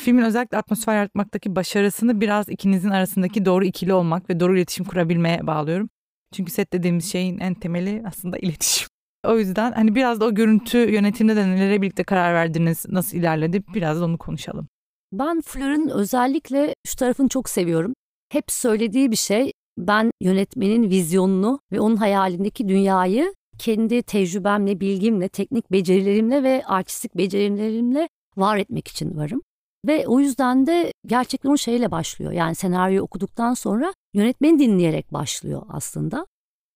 [0.00, 5.46] Filmin özellikle atmosfer yaratmaktaki başarısını biraz ikinizin arasındaki doğru ikili olmak ve doğru iletişim kurabilmeye
[5.46, 5.90] bağlıyorum.
[6.34, 8.88] Çünkü set dediğimiz şeyin en temeli aslında iletişim.
[9.26, 13.62] O yüzden hani biraz da o görüntü yönetiminde de nelere birlikte karar verdiniz, nasıl ilerledi
[13.74, 14.68] biraz da onu konuşalım.
[15.12, 17.92] Ben Fleur'ün özellikle şu tarafını çok seviyorum.
[18.32, 25.72] Hep söylediği bir şey ben yönetmenin vizyonunu ve onun hayalindeki dünyayı kendi tecrübemle, bilgimle, teknik
[25.72, 29.42] becerilerimle ve artistik becerilerimle var etmek için varım.
[29.86, 32.32] Ve o yüzden de gerçekten o şeyle başlıyor.
[32.32, 36.26] Yani senaryoyu okuduktan sonra yönetmeni dinleyerek başlıyor aslında.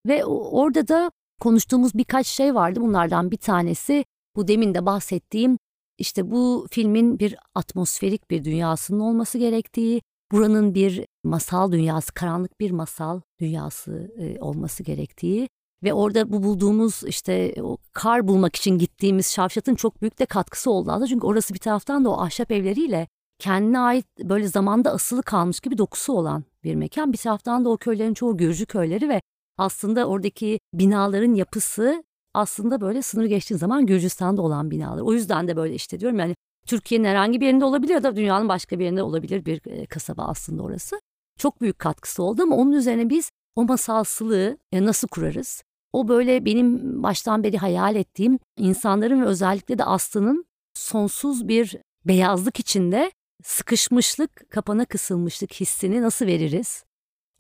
[0.07, 1.11] Ve orada da
[1.43, 2.81] konuştuğumuz birkaç şey vardı.
[2.81, 4.05] Bunlardan bir tanesi
[4.37, 5.59] bu demin de bahsettiğim
[5.99, 12.71] işte bu filmin bir atmosferik bir dünyasının olması gerektiği, buranın bir masal dünyası, karanlık bir
[12.71, 15.49] masal dünyası e, olması gerektiği
[15.83, 20.71] ve orada bu bulduğumuz işte o kar bulmak için gittiğimiz Şavşat'ın çok büyük de katkısı
[20.71, 21.07] oldu aslında.
[21.07, 25.79] Çünkü orası bir taraftan da o ahşap evleriyle kendine ait böyle zamanda asılı kalmış gibi
[25.79, 27.13] dokusu olan bir mekan.
[27.13, 29.21] Bir taraftan da o köylerin çoğu Gürcü köyleri ve
[29.63, 32.05] aslında oradaki binaların yapısı
[32.35, 35.03] aslında böyle sınır geçtiğin zaman Gürcistan'da olan binalar.
[35.03, 36.35] O yüzden de böyle işte diyorum yani
[36.67, 40.63] Türkiye'nin herhangi bir yerinde olabilir ya da dünyanın başka bir yerinde olabilir bir kasaba aslında
[40.63, 41.01] orası.
[41.39, 45.63] Çok büyük katkısı oldu ama onun üzerine biz o masalsılığı nasıl kurarız?
[45.93, 50.45] O böyle benim baştan beri hayal ettiğim insanların ve özellikle de Aslı'nın
[50.75, 53.13] sonsuz bir beyazlık içinde
[53.45, 56.85] sıkışmışlık, kapana kısılmışlık hissini nasıl veririz?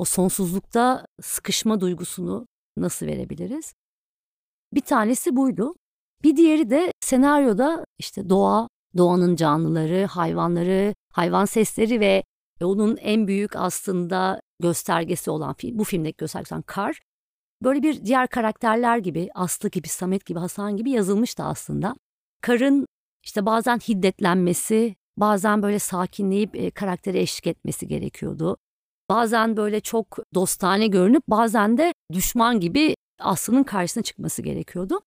[0.03, 2.46] O sonsuzlukta sıkışma duygusunu
[2.76, 3.74] nasıl verebiliriz?
[4.72, 5.74] Bir tanesi buydu.
[6.22, 12.24] Bir diğeri de senaryoda işte doğa, doğanın canlıları, hayvanları, hayvan sesleri ve
[12.61, 17.00] onun en büyük aslında göstergesi olan bu filmdeki göstergesi olan kar.
[17.62, 21.94] Böyle bir diğer karakterler gibi, Aslı gibi, Samet gibi, Hasan gibi yazılmıştı aslında.
[22.40, 22.86] Karın
[23.24, 28.57] işte bazen hiddetlenmesi, bazen böyle sakinleyip e, karaktere eşlik etmesi gerekiyordu.
[29.12, 35.00] Bazen böyle çok dostane görünüp bazen de düşman gibi Aslı'nın karşısına çıkması gerekiyordu.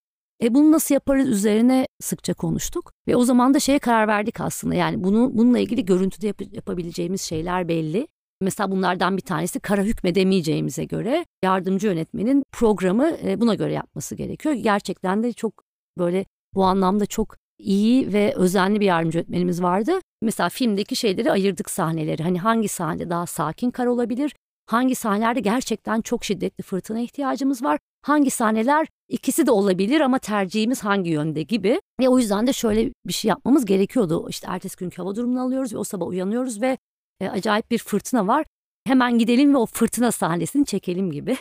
[0.43, 4.75] E bunu nasıl yaparız üzerine sıkça konuştuk ve o zaman da şeye karar verdik aslında
[4.75, 8.07] yani bunu bununla ilgili görüntüde yap- yapabileceğimiz şeyler belli.
[8.41, 14.55] Mesela bunlardan bir tanesi kara hükmedemeyeceğimize göre yardımcı yönetmenin programı e, buna göre yapması gerekiyor.
[14.55, 15.63] Gerçekten de çok
[15.97, 19.91] böyle bu anlamda çok iyi ve özenli bir yardımcı öğretmenimiz vardı.
[20.21, 22.23] Mesela filmdeki şeyleri ayırdık sahneleri.
[22.23, 24.35] Hani hangi sahnede daha sakin kar olabilir?
[24.65, 27.79] Hangi sahnelerde gerçekten çok şiddetli fırtına ihtiyacımız var?
[28.01, 31.81] Hangi sahneler ikisi de olabilir ama tercihimiz hangi yönde gibi.
[31.99, 34.29] Ve o yüzden de şöyle bir şey yapmamız gerekiyordu.
[34.29, 36.77] İşte ertesi günkü hava durumunu alıyoruz ve o sabah uyanıyoruz ve
[37.19, 38.45] e, acayip bir fırtına var.
[38.85, 41.37] Hemen gidelim ve o fırtına sahnesini çekelim gibi.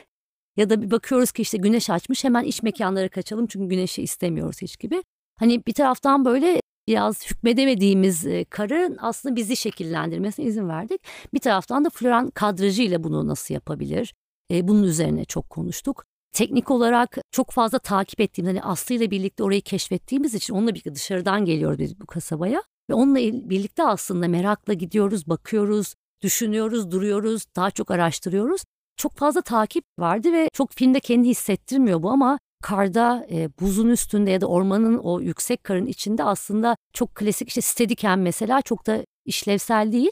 [0.57, 4.63] Ya da bir bakıyoruz ki işte güneş açmış hemen iç mekanlara kaçalım çünkü güneşi istemiyoruz
[4.63, 5.03] hiç gibi.
[5.39, 11.01] Hani bir taraftan böyle biraz hükmedemediğimiz karın aslında bizi şekillendirmesine izin verdik.
[11.35, 14.15] Bir taraftan da Floran kadrajıyla bunu nasıl yapabilir?
[14.51, 16.05] Bunun üzerine çok konuştuk.
[16.33, 20.95] Teknik olarak çok fazla takip ettiğimiz, hani Aslı ile birlikte orayı keşfettiğimiz için onunla birlikte
[20.95, 22.63] dışarıdan geliyoruz biz bu kasabaya.
[22.91, 23.19] Ve onunla
[23.51, 28.63] birlikte aslında merakla gidiyoruz, bakıyoruz, düşünüyoruz, duruyoruz, daha çok araştırıyoruz.
[28.97, 34.31] çok fazla takip vardı ve çok filmde kendi hissettirmiyor bu ama karda, e, buzun üstünde
[34.31, 39.05] ya da ormanın o yüksek karın içinde aslında çok klasik işte Steadicam mesela çok da
[39.25, 40.11] işlevsel değil.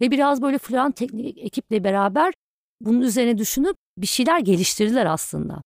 [0.00, 2.34] Ve biraz böyle Florian teknik ekiple beraber
[2.80, 5.62] bunun üzerine düşünüp bir şeyler geliştirdiler aslında.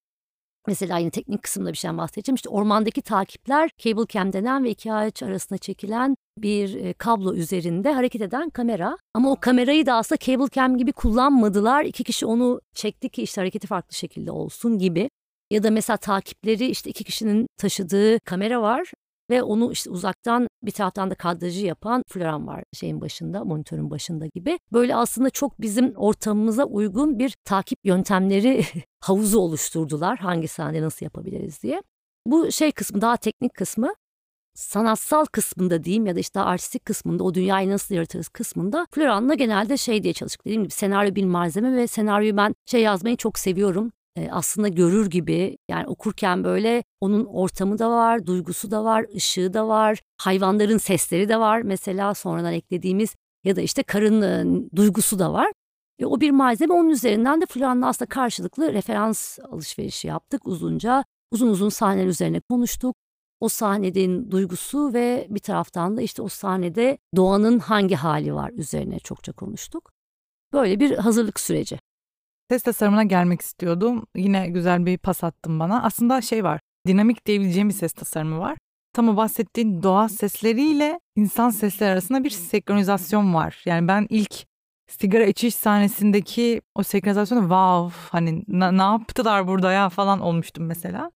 [0.66, 2.34] Mesela yine teknik kısımda bir şeyden bahsedeceğim.
[2.34, 7.92] İşte ormandaki takipler cable cam denen ve iki ağaç arasında çekilen bir e, kablo üzerinde
[7.92, 8.96] hareket eden kamera.
[9.14, 11.84] Ama o kamerayı da aslında cable cam gibi kullanmadılar.
[11.84, 15.08] İki kişi onu çekti ki işte hareketi farklı şekilde olsun gibi.
[15.50, 18.92] Ya da mesela takipleri işte iki kişinin taşıdığı kamera var
[19.30, 24.26] ve onu işte uzaktan bir taraftan da kadrajı yapan Florian var şeyin başında, monitörün başında
[24.26, 24.58] gibi.
[24.72, 28.64] Böyle aslında çok bizim ortamımıza uygun bir takip yöntemleri
[29.00, 30.18] havuzu oluşturdular.
[30.18, 31.82] Hangi sahnede nasıl yapabiliriz diye.
[32.26, 33.94] Bu şey kısmı daha teknik kısmı
[34.54, 39.76] sanatsal kısmında diyeyim ya da işte artistik kısmında o dünyayı nasıl yaratırız kısmında Florian'la genelde
[39.76, 40.44] şey diye çalıştık.
[40.44, 43.92] Dediğim gibi senaryo bir malzeme ve senaryoyu ben şey yazmayı çok seviyorum
[44.32, 49.68] aslında görür gibi yani okurken böyle onun ortamı da var, duygusu da var, ışığı da
[49.68, 53.14] var, hayvanların sesleri de var mesela sonradan eklediğimiz
[53.44, 55.52] ya da işte karın duygusu da var.
[55.98, 61.04] E, o bir malzeme onun üzerinden de Florian'la aslında karşılıklı referans alışverişi yaptık uzunca.
[61.30, 62.96] Uzun uzun sahneler üzerine konuştuk.
[63.40, 68.98] O sahneden duygusu ve bir taraftan da işte o sahnede doğanın hangi hali var üzerine
[68.98, 69.90] çokça konuştuk.
[70.52, 71.78] Böyle bir hazırlık süreci.
[72.50, 74.06] Ses tasarımına gelmek istiyordum.
[74.16, 75.82] Yine güzel bir pas attın bana.
[75.82, 76.60] Aslında şey var.
[76.86, 78.58] Dinamik diyebileceğim bir ses tasarımı var.
[78.92, 83.62] Tam o bahsettiğin doğa sesleriyle insan sesleri arasında bir senkronizasyon var.
[83.64, 84.46] Yani ben ilk
[84.90, 91.10] sigara içiş sahnesindeki o senkronizasyonu wow hani ne yaptılar burada ya falan olmuştum mesela.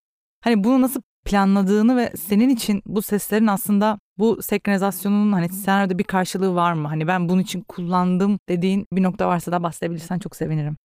[0.43, 6.03] Hani bunu nasıl planladığını ve senin için bu seslerin aslında bu senkronizasyonun hani senaryoda bir
[6.03, 6.87] karşılığı var mı?
[6.87, 10.77] Hani ben bunun için kullandım dediğin bir nokta varsa da bahsedebilirsen çok sevinirim.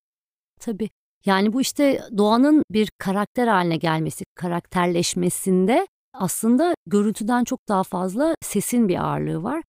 [0.60, 0.90] Tabii.
[1.26, 8.88] Yani bu işte doğanın bir karakter haline gelmesi, karakterleşmesinde aslında görüntüden çok daha fazla sesin
[8.88, 9.62] bir ağırlığı var.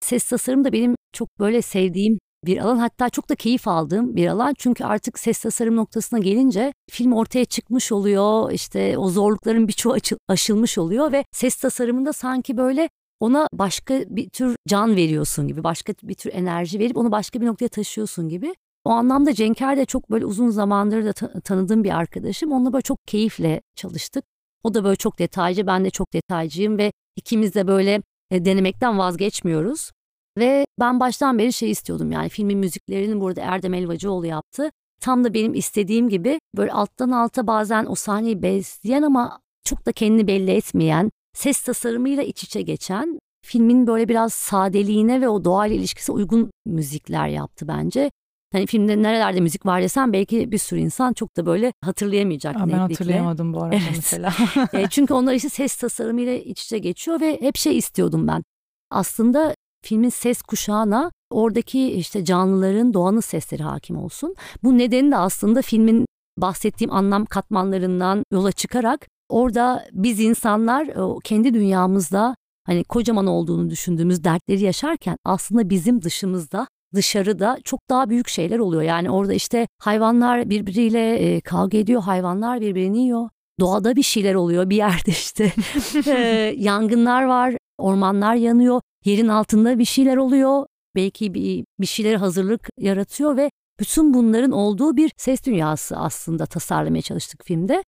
[0.00, 4.26] Ses tasarım da benim çok böyle sevdiğim bir alan hatta çok da keyif aldığım bir
[4.26, 4.54] alan.
[4.58, 8.50] Çünkü artık ses tasarım noktasına gelince film ortaya çıkmış oluyor.
[8.50, 9.96] İşte o zorlukların birçoğu
[10.28, 12.88] aşılmış oluyor ve ses tasarımında sanki böyle
[13.20, 17.46] ona başka bir tür can veriyorsun gibi, başka bir tür enerji verip onu başka bir
[17.46, 18.54] noktaya taşıyorsun gibi.
[18.84, 22.52] O anlamda Cenker de çok böyle uzun zamandır da tanıdığım bir arkadaşım.
[22.52, 24.24] Onunla böyle çok keyifle çalıştık.
[24.62, 28.98] O da böyle çok detaycı, ben de çok detaycıyım ve ikimiz de böyle e, denemekten
[28.98, 29.90] vazgeçmiyoruz.
[30.38, 34.70] Ve ben baştan beri şey istiyordum yani filmin müziklerini burada Erdem Elvacıoğlu yaptı.
[35.00, 39.92] Tam da benim istediğim gibi böyle alttan alta bazen o sahneyi besleyen ama çok da
[39.92, 45.70] kendini belli etmeyen, ses tasarımıyla iç içe geçen, filmin böyle biraz sadeliğine ve o doğal
[45.70, 48.10] ilişkisi uygun müzikler yaptı bence.
[48.54, 52.58] Hani filmde nerelerde müzik var desem belki bir sürü insan çok da böyle hatırlayamayacak Aa,
[52.58, 52.80] Ben netlikle.
[52.80, 53.92] hatırlayamadım bu arada evet.
[53.96, 54.34] mesela.
[54.72, 58.42] e, çünkü onlar işte ses tasarımıyla iç içe geçiyor ve hep şey istiyordum ben.
[58.90, 64.34] Aslında filmin ses kuşağına oradaki işte canlıların doğanın sesleri hakim olsun.
[64.62, 66.06] Bu nedeni de aslında filmin
[66.38, 70.88] bahsettiğim anlam katmanlarından yola çıkarak orada biz insanlar
[71.24, 72.36] kendi dünyamızda
[72.66, 78.82] hani kocaman olduğunu düşündüğümüz dertleri yaşarken aslında bizim dışımızda dışarıda çok daha büyük şeyler oluyor.
[78.82, 83.28] Yani orada işte hayvanlar birbiriyle e, kavga ediyor, hayvanlar birbirini yiyor.
[83.60, 85.52] Doğada bir şeyler oluyor bir yerde işte.
[86.06, 90.66] e, yangınlar var, ormanlar yanıyor, yerin altında bir şeyler oluyor.
[90.96, 97.02] Belki bir, bir şeyler hazırlık yaratıyor ve bütün bunların olduğu bir ses dünyası aslında tasarlamaya
[97.02, 97.84] çalıştık filmde.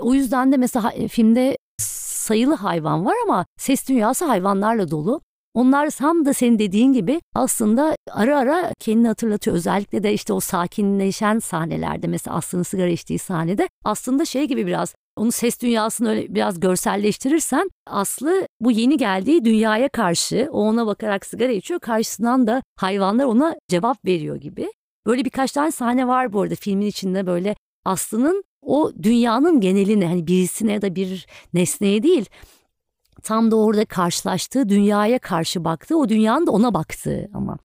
[0.00, 5.20] O yüzden de mesela e, filmde sayılı hayvan var ama ses dünyası hayvanlarla dolu.
[5.54, 9.56] Onlar tam da senin dediğin gibi aslında ara ara kendini hatırlatıyor.
[9.56, 14.94] Özellikle de işte o sakinleşen sahnelerde mesela Aslı'nın sigara içtiği sahnede aslında şey gibi biraz
[15.16, 21.26] onu ses dünyasını öyle biraz görselleştirirsen Aslı bu yeni geldiği dünyaya karşı o ona bakarak
[21.26, 21.80] sigara içiyor.
[21.80, 24.72] Karşısından da hayvanlar ona cevap veriyor gibi.
[25.06, 30.26] Böyle birkaç tane sahne var bu arada filmin içinde böyle Aslı'nın o dünyanın geneline hani
[30.26, 32.26] birisine ya da bir nesneye değil
[33.22, 37.58] tam da orada karşılaştığı dünyaya karşı baktığı, o dünyanın da ona baktığı ama.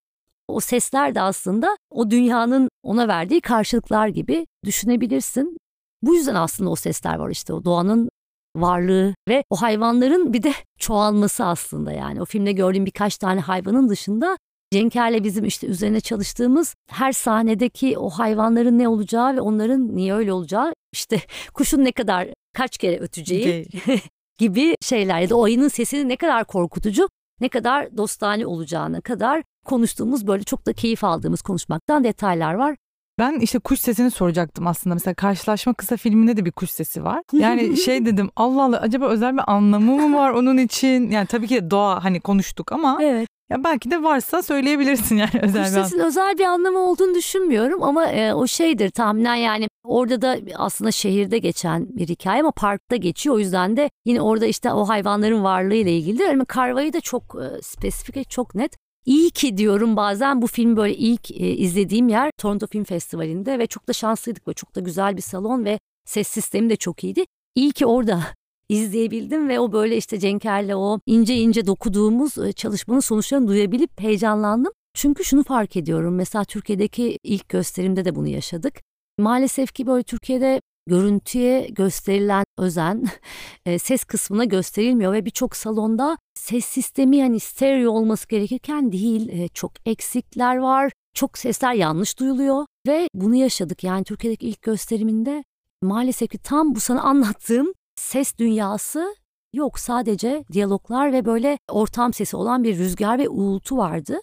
[0.48, 5.58] O sesler de aslında o dünyanın ona verdiği karşılıklar gibi düşünebilirsin.
[6.02, 8.10] Bu yüzden aslında o sesler var işte o doğanın
[8.56, 12.22] varlığı ve o hayvanların bir de çoğalması aslında yani.
[12.22, 14.38] O filmde gördüğüm birkaç tane hayvanın dışında
[14.72, 20.34] Cenker'le bizim işte üzerine çalıştığımız her sahnedeki o hayvanların ne olacağı ve onların niye öyle
[20.34, 21.22] olacağı işte
[21.54, 23.68] kuşun ne kadar kaç kere öteceği
[24.38, 27.10] gibi şeyler ya da o ayının sesini ne kadar korkutucu
[27.42, 32.78] ne kadar dostane olacağına kadar konuştuğumuz böyle çok da keyif aldığımız konuşmaktan detaylar var.
[33.20, 34.94] Ben işte kuş sesini soracaktım aslında.
[34.96, 37.22] Mesela Karşılaşma kısa filminde de bir kuş sesi var.
[37.34, 41.12] Yani şey dedim Allah Allah acaba özel bir anlamı mı var onun için?
[41.12, 43.28] Yani tabii ki doğa hani konuştuk ama Evet.
[43.52, 47.16] ya belki de varsa söyleyebilirsin yani özel Kuş bir an- sesinin özel bir anlamı olduğunu
[47.16, 52.52] düşünmüyorum ama e, o şeydir tahminen yani orada da aslında şehirde geçen bir hikaye ama
[52.52, 53.36] parkta geçiyor.
[53.36, 56.28] O yüzden de yine orada işte o hayvanların varlığıyla ilgilidir.
[56.28, 58.78] Ama Karva'yı da çok e, spesifik ve çok net.
[59.08, 63.68] İyi ki diyorum bazen bu film böyle ilk e, izlediğim yer Toronto Film Festivali'nde ve
[63.68, 67.26] çok da şanslıydık ve çok da güzel bir salon ve ses sistemi de çok iyiydi.
[67.56, 68.24] İyi ki orada
[68.70, 74.72] izleyebildim ve o böyle işte Cenker'le o ince ince dokuduğumuz e, çalışmanın sonuçlarını duyabilip heyecanlandım.
[74.94, 76.16] Çünkü şunu fark ediyorum.
[76.16, 78.74] Mesela Türkiye'deki ilk gösterimde de bunu yaşadık.
[79.18, 83.06] Maalesef ki böyle Türkiye'de görüntüye gösterilen özen
[83.66, 89.48] e, ses kısmına gösterilmiyor ve birçok salonda ses sistemi yani stereo olması gerekirken değil e,
[89.48, 90.92] çok eksikler var.
[91.14, 93.84] Çok sesler yanlış duyuluyor ve bunu yaşadık.
[93.84, 95.44] Yani Türkiye'deki ilk gösteriminde
[95.82, 99.16] maalesef ki tam bu sana anlattığım ses dünyası
[99.54, 99.80] yok.
[99.80, 104.20] Sadece diyaloglar ve böyle ortam sesi olan bir rüzgar ve uğultu vardı.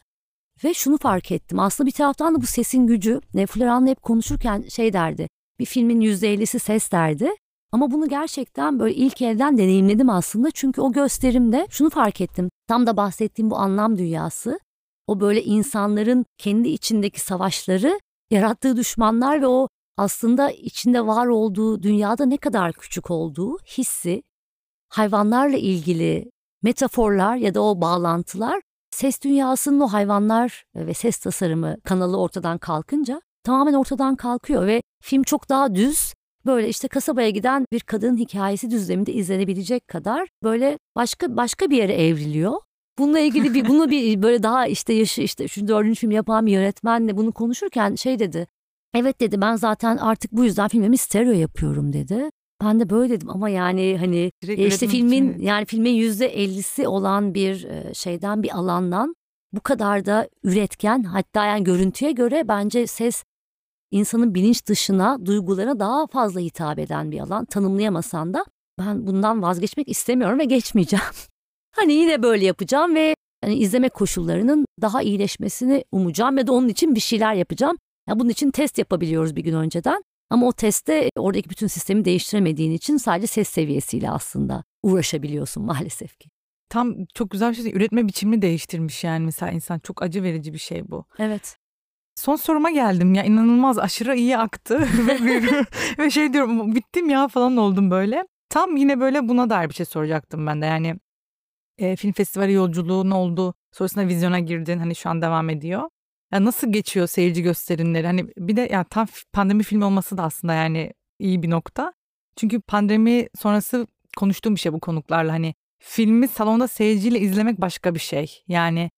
[0.65, 1.59] Ve şunu fark ettim.
[1.59, 3.21] Aslında bir taraftan da bu sesin gücü.
[3.49, 5.29] Floran'la hep konuşurken şey derdi.
[5.59, 7.31] Bir filmin %50'si ses derdi.
[7.73, 10.51] Ama bunu gerçekten böyle ilk elden deneyimledim aslında.
[10.51, 12.51] Çünkü o gösterimde şunu fark ettim.
[12.69, 14.59] Tam da bahsettiğim bu anlam dünyası.
[15.07, 18.01] O böyle insanların kendi içindeki savaşları,
[18.31, 24.23] yarattığı düşmanlar ve o aslında içinde var olduğu dünyada ne kadar küçük olduğu hissi,
[24.89, 26.31] hayvanlarla ilgili
[26.63, 33.21] metaforlar ya da o bağlantılar ses dünyasının o hayvanlar ve ses tasarımı kanalı ortadan kalkınca
[33.45, 36.15] tamamen ortadan kalkıyor ve film çok daha düz
[36.47, 41.93] böyle işte kasabaya giden bir kadının hikayesi düzleminde izlenebilecek kadar böyle başka başka bir yere
[41.93, 42.53] evriliyor.
[42.99, 46.53] Bununla ilgili bir bunu bir böyle daha işte yaşı işte şu dördüncü film yapan bir
[46.53, 48.47] yönetmenle bunu konuşurken şey dedi.
[48.95, 52.31] Evet dedi ben zaten artık bu yüzden filmimi stereo yapıyorum dedi.
[52.63, 56.27] Ben de böyle dedim ama yani hani Direkt e işte filmin için- yani filmin yüzde
[56.27, 59.15] ellisi olan bir e, şeyden bir alandan
[59.53, 63.25] bu kadar da üretken hatta yani görüntüye göre bence ses
[63.95, 68.45] insanın bilinç dışına duygulara daha fazla hitap eden bir alan tanımlayamasan da
[68.79, 71.05] ben bundan vazgeçmek istemiyorum ve geçmeyeceğim.
[71.77, 76.95] hani yine böyle yapacağım ve hani izleme koşullarının daha iyileşmesini umacağım ve de onun için
[76.95, 77.77] bir şeyler yapacağım.
[78.09, 80.03] Ya bunun için test yapabiliyoruz bir gün önceden.
[80.31, 86.29] Ama o testte oradaki bütün sistemi değiştiremediğin için sadece ses seviyesiyle aslında uğraşabiliyorsun maalesef ki.
[86.69, 87.73] Tam çok güzel bir şey.
[87.73, 89.79] Üretme biçimini değiştirmiş yani mesela insan.
[89.79, 91.05] Çok acı verici bir şey bu.
[91.19, 91.57] Evet.
[92.25, 95.43] Son soruma geldim ya inanılmaz aşırı iyi aktı ve,
[95.99, 98.27] ve şey diyorum bittim ya falan oldum böyle.
[98.49, 100.97] Tam yine böyle buna dair bir şey soracaktım ben de yani
[101.79, 105.91] e, film festivali yolculuğun oldu sonrasında vizyona girdin hani şu an devam ediyor.
[106.33, 110.55] Ya nasıl geçiyor seyirci gösterimleri hani bir de ya tam pandemi filmi olması da aslında
[110.55, 111.93] yani iyi bir nokta.
[112.37, 118.01] Çünkü pandemi sonrası konuştuğum bir şey bu konuklarla hani filmi salonda seyirciyle izlemek başka bir
[118.01, 118.43] şey.
[118.49, 118.91] Yani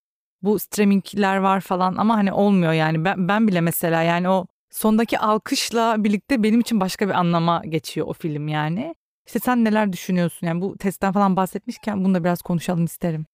[0.46, 5.18] bu streamingler var falan ama hani olmuyor yani ben, ben bile mesela yani o sondaki
[5.18, 8.94] alkışla birlikte benim için başka bir anlama geçiyor o film yani.
[9.26, 13.26] İşte sen neler düşünüyorsun yani bu testten falan bahsetmişken bunu da biraz konuşalım isterim.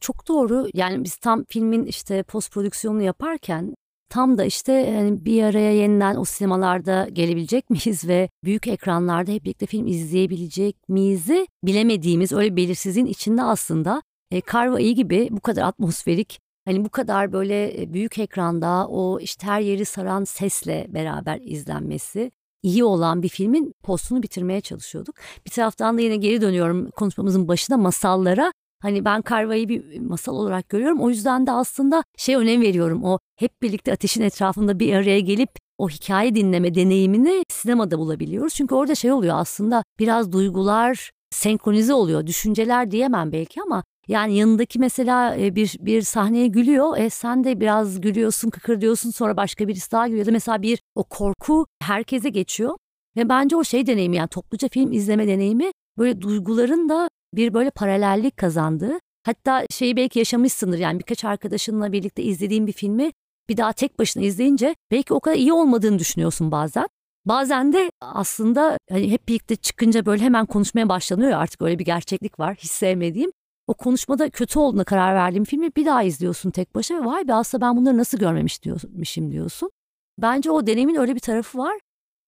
[0.00, 0.68] Çok doğru.
[0.74, 3.74] Yani biz tam filmin işte post prodüksiyonunu yaparken
[4.08, 9.44] tam da işte yani bir araya yeniden o sinemalarda gelebilecek miyiz ve büyük ekranlarda hep
[9.44, 15.62] birlikte film izleyebilecek miyiz'i bilemediğimiz öyle belirsizliğin içinde aslında e, Karva iyi gibi bu kadar
[15.62, 21.40] atmosferik hani bu kadar böyle e, büyük ekranda o işte her yeri saran sesle beraber
[21.42, 22.30] izlenmesi
[22.62, 25.14] iyi olan bir filmin postunu bitirmeye çalışıyorduk.
[25.46, 28.52] Bir taraftan da yine geri dönüyorum konuşmamızın başında masallara.
[28.82, 31.00] Hani ben Karva'yı bir masal olarak görüyorum.
[31.00, 33.04] O yüzden de aslında şey önem veriyorum.
[33.04, 38.54] O hep birlikte ateşin etrafında bir araya gelip o hikaye dinleme deneyimini sinemada bulabiliyoruz.
[38.54, 42.26] Çünkü orada şey oluyor aslında biraz duygular senkronize oluyor.
[42.26, 46.98] Düşünceler diyemem belki ama yani yanındaki mesela e, bir bir sahneye gülüyor.
[46.98, 49.10] E sen de biraz gülüyorsun, kıkırdıyorsun.
[49.10, 50.26] Sonra başka birisi daha gülüyor.
[50.26, 52.76] Da mesela bir o korku herkese geçiyor.
[53.16, 57.70] Ve bence o şey deneyimi yani topluca film izleme deneyimi böyle duyguların da bir böyle
[57.70, 58.98] paralellik kazandığı.
[59.26, 63.12] Hatta şeyi belki yaşamışsındır yani birkaç arkadaşınla birlikte izlediğin bir filmi
[63.48, 66.86] bir daha tek başına izleyince belki o kadar iyi olmadığını düşünüyorsun bazen.
[67.24, 72.40] Bazen de aslında hani hep birlikte çıkınca böyle hemen konuşmaya başlanıyor artık öyle bir gerçeklik
[72.40, 73.30] var hiç sevmediğim.
[73.66, 77.34] O konuşmada kötü olduğuna karar verdiğim filmi bir daha izliyorsun tek başına ve vay be
[77.34, 79.70] aslında ben bunları nasıl görmemiş diyormuşum diyorsun.
[80.18, 81.78] Bence o deneyimin öyle bir tarafı var.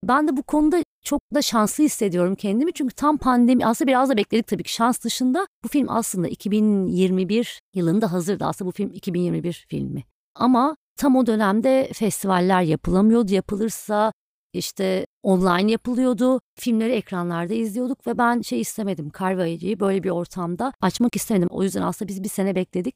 [0.05, 2.73] Ben de bu konuda çok da şanslı hissediyorum kendimi.
[2.73, 5.47] Çünkü tam pandemi aslında biraz da bekledik tabii ki şans dışında.
[5.65, 8.45] Bu film aslında 2021 yılında hazırdı.
[8.45, 10.05] Aslında bu film 2021 filmi.
[10.35, 13.35] Ama tam o dönemde festivaller yapılamıyordu.
[13.35, 14.13] Yapılırsa
[14.59, 16.41] işte online yapılıyordu.
[16.55, 19.11] Filmleri ekranlarda izliyorduk ve ben şey istemedim.
[19.21, 21.49] Carvaja'yı böyle bir ortamda açmak istemedim.
[21.51, 22.95] O yüzden aslında biz bir sene bekledik.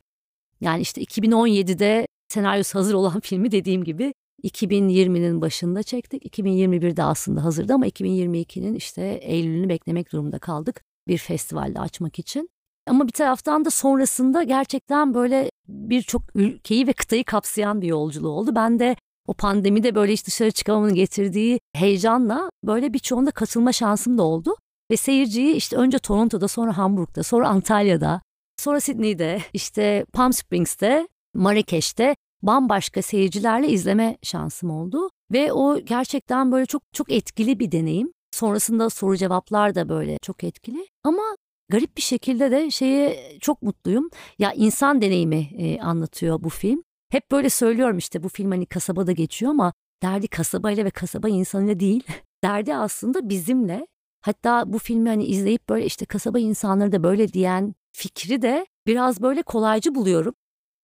[0.60, 6.38] Yani işte 2017'de senaryosu hazır olan filmi dediğim gibi 2020'nin başında çektik.
[6.38, 12.48] 2021'de aslında hazırdı ama 2022'nin işte Eylül'ünü beklemek durumunda kaldık bir festivalde açmak için.
[12.86, 18.54] Ama bir taraftan da sonrasında gerçekten böyle birçok ülkeyi ve kıtayı kapsayan bir yolculuğu oldu.
[18.54, 18.96] Ben de
[19.26, 24.56] o pandemide böyle hiç dışarı çıkamamın getirdiği heyecanla böyle birçoğunda katılma şansım da oldu.
[24.90, 28.22] Ve seyirciyi işte önce Toronto'da sonra Hamburg'da sonra Antalya'da
[28.56, 35.10] sonra Sydney'de işte Palm Springs'te Marrakeş'te bambaşka seyircilerle izleme şansım oldu.
[35.32, 38.12] Ve o gerçekten böyle çok çok etkili bir deneyim.
[38.30, 40.86] Sonrasında soru cevaplar da böyle çok etkili.
[41.04, 41.22] Ama
[41.68, 44.10] garip bir şekilde de şeye çok mutluyum.
[44.38, 46.82] Ya insan deneyimi e, anlatıyor bu film.
[47.12, 51.80] Hep böyle söylüyorum işte bu film hani kasabada geçiyor ama derdi kasabayla ve kasaba insanıyla
[51.80, 52.02] değil.
[52.44, 53.86] derdi aslında bizimle.
[54.20, 59.22] Hatta bu filmi hani izleyip böyle işte kasaba insanları da böyle diyen fikri de biraz
[59.22, 60.34] böyle kolaycı buluyorum.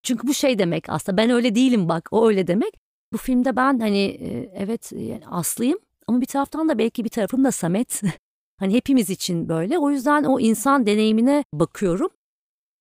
[0.02, 2.74] Çünkü bu şey demek aslında ben öyle değilim bak o öyle demek.
[3.12, 7.44] Bu filmde ben hani e, evet yani Aslı'yım ama bir taraftan da belki bir tarafım
[7.44, 8.02] da Samet.
[8.58, 9.78] hani hepimiz için böyle.
[9.78, 12.10] O yüzden o insan deneyimine bakıyorum.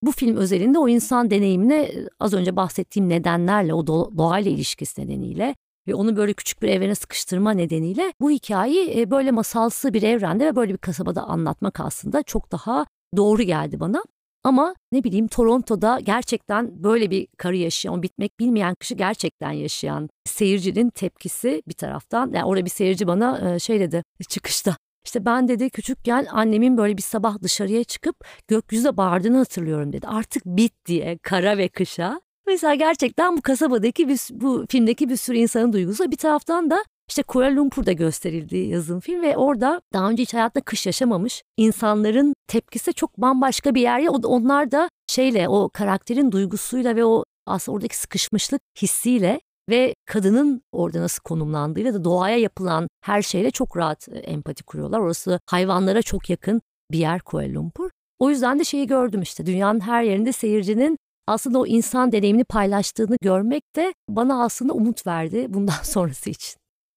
[0.01, 5.55] Bu film özelinde o insan deneyimine e, az önce bahsettiğim nedenlerle, o doğayla ilişkisi nedeniyle
[5.87, 10.45] ve onu böyle küçük bir evrene sıkıştırma nedeniyle bu hikayeyi e, böyle masalsı bir evrende
[10.45, 12.85] ve böyle bir kasabada anlatmak aslında çok daha
[13.17, 14.03] doğru geldi bana.
[14.43, 20.89] Ama ne bileyim Toronto'da gerçekten böyle bir karı yaşayan, bitmek bilmeyen kışı gerçekten yaşayan seyircinin
[20.89, 22.31] tepkisi bir taraftan.
[22.33, 24.77] Yani orada bir seyirci bana e, şey dedi çıkışta.
[25.07, 28.15] İşte ben dedi küçükken annemin böyle bir sabah dışarıya çıkıp
[28.47, 30.07] gökyüzüne bağırdığını hatırlıyorum dedi.
[30.07, 32.21] Artık bit diye kara ve kışa.
[32.47, 36.11] Mesela gerçekten bu kasabadaki bir, bu filmdeki bir sürü insanın duygusu.
[36.11, 40.61] Bir taraftan da işte Kuala Lumpur'da gösterildi yazın film ve orada daha önce hiç hayatta
[40.61, 44.07] kış yaşamamış insanların tepkisi çok bambaşka bir yer.
[44.07, 51.01] Onlar da şeyle o karakterin duygusuyla ve o aslında oradaki sıkışmışlık hissiyle ve kadının orada
[51.01, 54.99] nasıl konumlandığıyla da doğaya yapılan her şeyle çok rahat e, empati kuruyorlar.
[54.99, 56.61] Orası hayvanlara çok yakın
[56.91, 57.89] bir yer Kuala Lumpur.
[58.19, 60.97] O yüzden de şeyi gördüm işte dünyanın her yerinde seyircinin
[61.27, 66.57] aslında o insan deneyimini paylaştığını görmek de bana aslında umut verdi bundan sonrası için.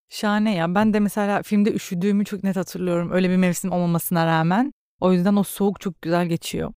[0.10, 0.76] Şahane ya.
[0.76, 3.12] Ben de mesela filmde üşüdüğümü çok net hatırlıyorum.
[3.12, 4.72] Öyle bir mevsim olmamasına rağmen.
[5.02, 6.74] O yüzden o soğuk çok güzel geçiyor.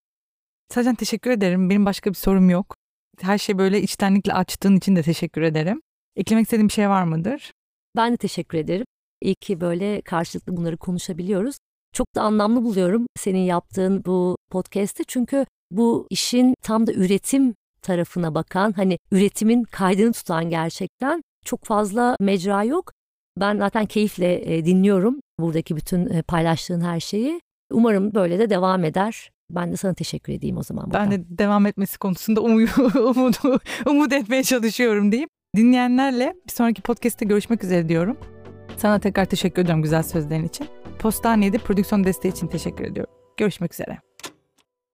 [0.69, 1.71] Sadece teşekkür ederim.
[1.71, 2.77] Benim başka bir sorum yok.
[3.21, 5.83] Her şey böyle içtenlikle açtığın için de teşekkür ederim.
[6.17, 7.53] Eklemek istediğim bir şey var mıdır?
[7.97, 8.87] Ben de teşekkür ederim.
[9.21, 11.57] İyi ki böyle karşılıklı bunları konuşabiliyoruz.
[11.93, 15.05] Çok da anlamlı buluyorum senin yaptığın bu podcast'te.
[15.05, 22.17] Çünkü bu işin tam da üretim tarafına bakan, hani üretimin kaydını tutan gerçekten çok fazla
[22.21, 22.93] mecra yok.
[23.41, 27.41] Ben zaten keyifle e, dinliyorum buradaki bütün e, paylaştığın her şeyi.
[27.73, 29.31] Umarım böyle de devam eder.
[29.53, 30.87] Ben de sana teşekkür edeyim o zaman.
[30.87, 31.11] Buradan.
[31.11, 33.41] Ben de devam etmesi konusunda umut,
[33.87, 35.29] umut etmeye çalışıyorum diyeyim.
[35.57, 38.17] Dinleyenlerle bir sonraki podcast'te görüşmek üzere diyorum.
[38.77, 40.67] Sana tekrar teşekkür ediyorum güzel sözlerin için.
[40.99, 43.15] Postanede prodüksiyon desteği için teşekkür ediyorum.
[43.37, 44.12] Görüşmek üzere.